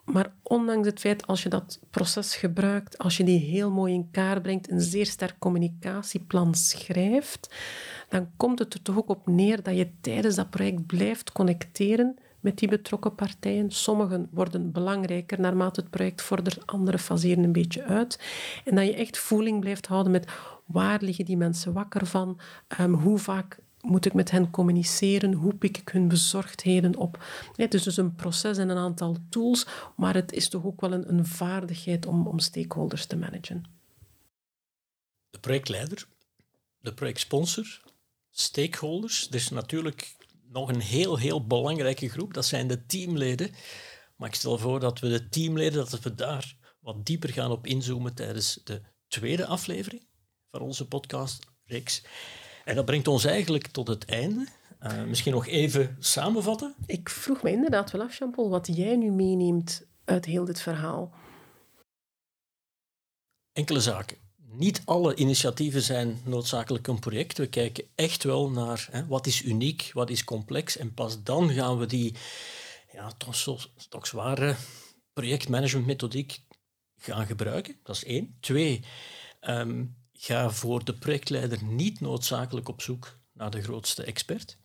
Maar 0.05 0.33
ondanks 0.43 0.87
het 0.87 0.99
feit, 0.99 1.27
als 1.27 1.43
je 1.43 1.49
dat 1.49 1.79
proces 1.89 2.35
gebruikt, 2.35 2.97
als 2.97 3.17
je 3.17 3.23
die 3.23 3.39
heel 3.39 3.71
mooi 3.71 3.93
in 3.93 4.07
kaart 4.11 4.41
brengt, 4.41 4.71
een 4.71 4.81
zeer 4.81 5.05
sterk 5.05 5.35
communicatieplan 5.39 6.55
schrijft, 6.55 7.55
dan 8.09 8.29
komt 8.37 8.59
het 8.59 8.73
er 8.73 8.81
toch 8.81 8.97
ook 8.97 9.09
op 9.09 9.27
neer 9.27 9.63
dat 9.63 9.77
je 9.77 9.91
tijdens 10.01 10.35
dat 10.35 10.49
project 10.49 10.85
blijft 10.85 11.31
connecteren 11.31 12.17
met 12.41 12.57
die 12.57 12.67
betrokken 12.67 13.15
partijen. 13.15 13.71
Sommigen 13.71 14.27
worden 14.31 14.71
belangrijker 14.71 15.39
naarmate 15.39 15.79
het 15.79 15.89
project 15.89 16.21
vordert, 16.21 16.67
andere 16.67 16.97
faseren 16.97 17.43
een 17.43 17.51
beetje 17.51 17.83
uit. 17.83 18.19
En 18.65 18.75
dat 18.75 18.85
je 18.85 18.93
echt 18.93 19.17
voeling 19.17 19.59
blijft 19.59 19.87
houden 19.87 20.11
met 20.11 20.31
waar 20.65 21.01
liggen 21.01 21.25
die 21.25 21.37
mensen 21.37 21.73
wakker 21.73 22.05
van, 22.05 22.39
um, 22.79 22.93
hoe 22.93 23.17
vaak 23.17 23.59
moet 23.81 24.05
ik 24.05 24.13
met 24.13 24.31
hen 24.31 24.49
communiceren? 24.49 25.33
Hoe 25.33 25.55
pik 25.55 25.77
ik 25.77 25.89
hun 25.89 26.07
bezorgdheden 26.07 26.95
op? 26.95 27.23
het 27.55 27.73
is 27.73 27.83
dus 27.83 27.97
een 27.97 28.15
proces 28.15 28.57
en 28.57 28.69
een 28.69 28.77
aantal 28.77 29.17
tools, 29.29 29.65
maar 29.95 30.13
het 30.13 30.31
is 30.31 30.49
toch 30.49 30.65
ook 30.65 30.81
wel 30.81 30.91
een, 30.91 31.09
een 31.09 31.25
vaardigheid 31.25 32.05
om, 32.05 32.27
om 32.27 32.39
stakeholders 32.39 33.05
te 33.05 33.15
managen. 33.15 33.63
De 35.29 35.39
projectleider, 35.39 36.07
de 36.79 36.93
projectsponsor, 36.93 37.81
stakeholders. 38.31 39.27
Er 39.27 39.35
is 39.35 39.49
natuurlijk 39.49 40.15
nog 40.51 40.69
een 40.69 40.81
heel, 40.81 41.17
heel 41.17 41.45
belangrijke 41.45 42.09
groep. 42.09 42.33
Dat 42.33 42.45
zijn 42.45 42.67
de 42.67 42.85
teamleden. 42.85 43.51
Maar 44.15 44.27
ik 44.27 44.35
stel 44.35 44.57
voor 44.57 44.79
dat 44.79 44.99
we 44.99 45.09
de 45.09 45.29
teamleden, 45.29 45.89
dat 45.89 45.99
we 45.99 46.15
daar 46.15 46.55
wat 46.79 47.05
dieper 47.05 47.29
gaan 47.29 47.51
op 47.51 47.67
inzoomen 47.67 48.13
tijdens 48.13 48.59
de 48.63 48.81
tweede 49.07 49.45
aflevering 49.45 50.07
van 50.51 50.61
onze 50.61 50.87
podcastreeks. 50.87 52.03
En 52.65 52.75
dat 52.75 52.85
brengt 52.85 53.07
ons 53.07 53.25
eigenlijk 53.25 53.67
tot 53.67 53.87
het 53.87 54.05
einde. 54.05 54.47
Uh, 54.81 55.03
misschien 55.03 55.33
nog 55.33 55.47
even 55.47 55.95
samenvatten. 55.99 56.75
Ik 56.85 57.09
vroeg 57.09 57.43
me 57.43 57.51
inderdaad 57.51 57.91
wel 57.91 58.01
af, 58.01 58.17
Jean-Paul, 58.17 58.49
wat 58.49 58.67
jij 58.75 58.95
nu 58.95 59.11
meeneemt 59.11 59.87
uit 60.05 60.25
heel 60.25 60.45
dit 60.45 60.61
verhaal. 60.61 61.13
Enkele 63.51 63.79
zaken 63.79 64.17
niet 64.51 64.81
alle 64.85 65.15
initiatieven 65.15 65.81
zijn 65.81 66.21
noodzakelijk 66.23 66.87
een 66.87 66.99
project. 66.99 67.37
We 67.37 67.47
kijken 67.47 67.83
echt 67.95 68.23
wel 68.23 68.49
naar 68.49 68.87
hè, 68.91 69.05
wat 69.05 69.27
is 69.27 69.43
uniek, 69.43 69.89
wat 69.93 70.09
is 70.09 70.23
complex. 70.23 70.77
En 70.77 70.93
pas 70.93 71.23
dan 71.23 71.49
gaan 71.49 71.77
we 71.77 71.85
die 71.85 72.15
ja, 72.91 73.11
toch, 73.11 73.67
toch 73.89 74.07
zware 74.07 74.55
projectmanagementmethodiek 75.13 76.39
gaan 76.97 77.25
gebruiken. 77.25 77.75
Dat 77.83 77.95
is 77.95 78.03
één. 78.03 78.37
Twee, 78.39 78.83
ehm, 79.39 79.85
ga 80.13 80.49
voor 80.49 80.83
de 80.83 80.93
projectleider 80.93 81.63
niet 81.63 81.99
noodzakelijk 81.99 82.67
op 82.67 82.81
zoek 82.81 83.19
naar 83.33 83.51
de 83.51 83.61
grootste 83.61 84.03
expert. 84.03 84.57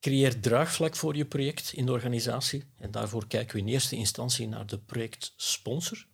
Creëer 0.00 0.40
draagvlak 0.40 0.96
voor 0.96 1.16
je 1.16 1.26
project 1.26 1.72
in 1.72 1.86
de 1.86 1.92
organisatie. 1.92 2.64
En 2.76 2.90
daarvoor 2.90 3.26
kijken 3.26 3.54
we 3.54 3.62
in 3.62 3.68
eerste 3.68 3.96
instantie 3.96 4.48
naar 4.48 4.66
de 4.66 4.78
projectsponsor 4.78 6.06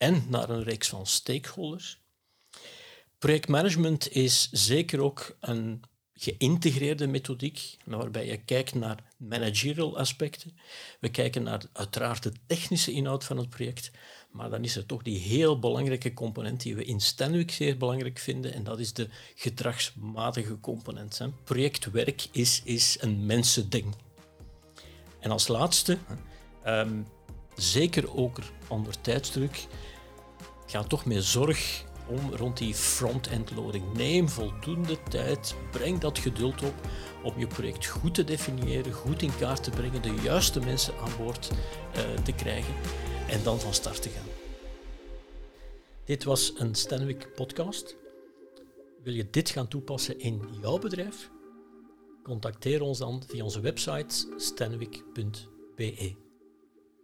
en 0.00 0.24
naar 0.28 0.50
een 0.50 0.62
reeks 0.62 0.88
van 0.88 1.06
stakeholders. 1.06 1.98
Projectmanagement 3.18 4.12
is 4.12 4.48
zeker 4.50 5.00
ook 5.00 5.36
een 5.40 5.82
geïntegreerde 6.14 7.06
methodiek, 7.06 7.76
waarbij 7.84 8.26
je 8.26 8.36
kijkt 8.36 8.74
naar 8.74 9.04
managerial 9.16 9.98
aspecten. 9.98 10.58
We 11.00 11.08
kijken 11.08 11.42
naar 11.42 11.62
uiteraard 11.72 12.22
de 12.22 12.32
technische 12.46 12.92
inhoud 12.92 13.24
van 13.24 13.36
het 13.36 13.48
project, 13.48 13.90
maar 14.30 14.50
dan 14.50 14.64
is 14.64 14.76
er 14.76 14.86
toch 14.86 15.02
die 15.02 15.18
heel 15.18 15.58
belangrijke 15.58 16.12
component 16.12 16.62
die 16.62 16.76
we 16.76 16.84
in 16.84 17.00
Stanwick 17.00 17.50
zeer 17.50 17.76
belangrijk 17.76 18.18
vinden, 18.18 18.52
en 18.52 18.64
dat 18.64 18.78
is 18.78 18.92
de 18.92 19.08
gedragsmatige 19.34 20.60
component. 20.60 21.18
Hè. 21.18 21.28
Projectwerk 21.44 22.26
is, 22.32 22.62
is 22.64 22.96
een 23.00 23.26
mensending. 23.26 23.94
En 25.18 25.30
als 25.30 25.48
laatste, 25.48 25.98
um, 26.66 27.06
zeker 27.56 28.16
ook 28.16 28.38
onder 28.68 29.00
tijdsdruk, 29.00 29.66
ga 30.70 30.82
toch 30.82 31.04
met 31.04 31.24
zorg 31.24 31.84
om 32.08 32.34
rond 32.34 32.56
die 32.56 32.74
front-end 32.74 33.50
loading. 33.50 33.92
Neem 33.92 34.28
voldoende 34.28 35.02
tijd, 35.02 35.54
breng 35.70 35.98
dat 35.98 36.18
geduld 36.18 36.62
op 36.62 36.74
om 37.22 37.38
je 37.38 37.46
project 37.46 37.86
goed 37.86 38.14
te 38.14 38.24
definiëren, 38.24 38.92
goed 38.92 39.22
in 39.22 39.36
kaart 39.38 39.62
te 39.64 39.70
brengen, 39.70 40.02
de 40.02 40.14
juiste 40.22 40.60
mensen 40.60 40.94
aan 40.98 41.10
boord 41.18 41.50
uh, 41.96 42.22
te 42.24 42.32
krijgen 42.32 42.74
en 43.28 43.42
dan 43.42 43.60
van 43.60 43.74
start 43.74 44.02
te 44.02 44.08
gaan. 44.08 44.26
Dit 46.04 46.24
was 46.24 46.52
een 46.56 46.74
Stanwick 46.74 47.34
podcast. 47.34 47.96
Wil 49.02 49.14
je 49.14 49.30
dit 49.30 49.50
gaan 49.50 49.68
toepassen 49.68 50.18
in 50.18 50.42
jouw 50.60 50.78
bedrijf? 50.78 51.30
Contacteer 52.22 52.82
ons 52.82 52.98
dan 52.98 53.22
via 53.26 53.44
onze 53.44 53.60
website 53.60 54.26
stanwick.be. 54.36 56.14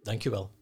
Dankjewel. 0.02 0.55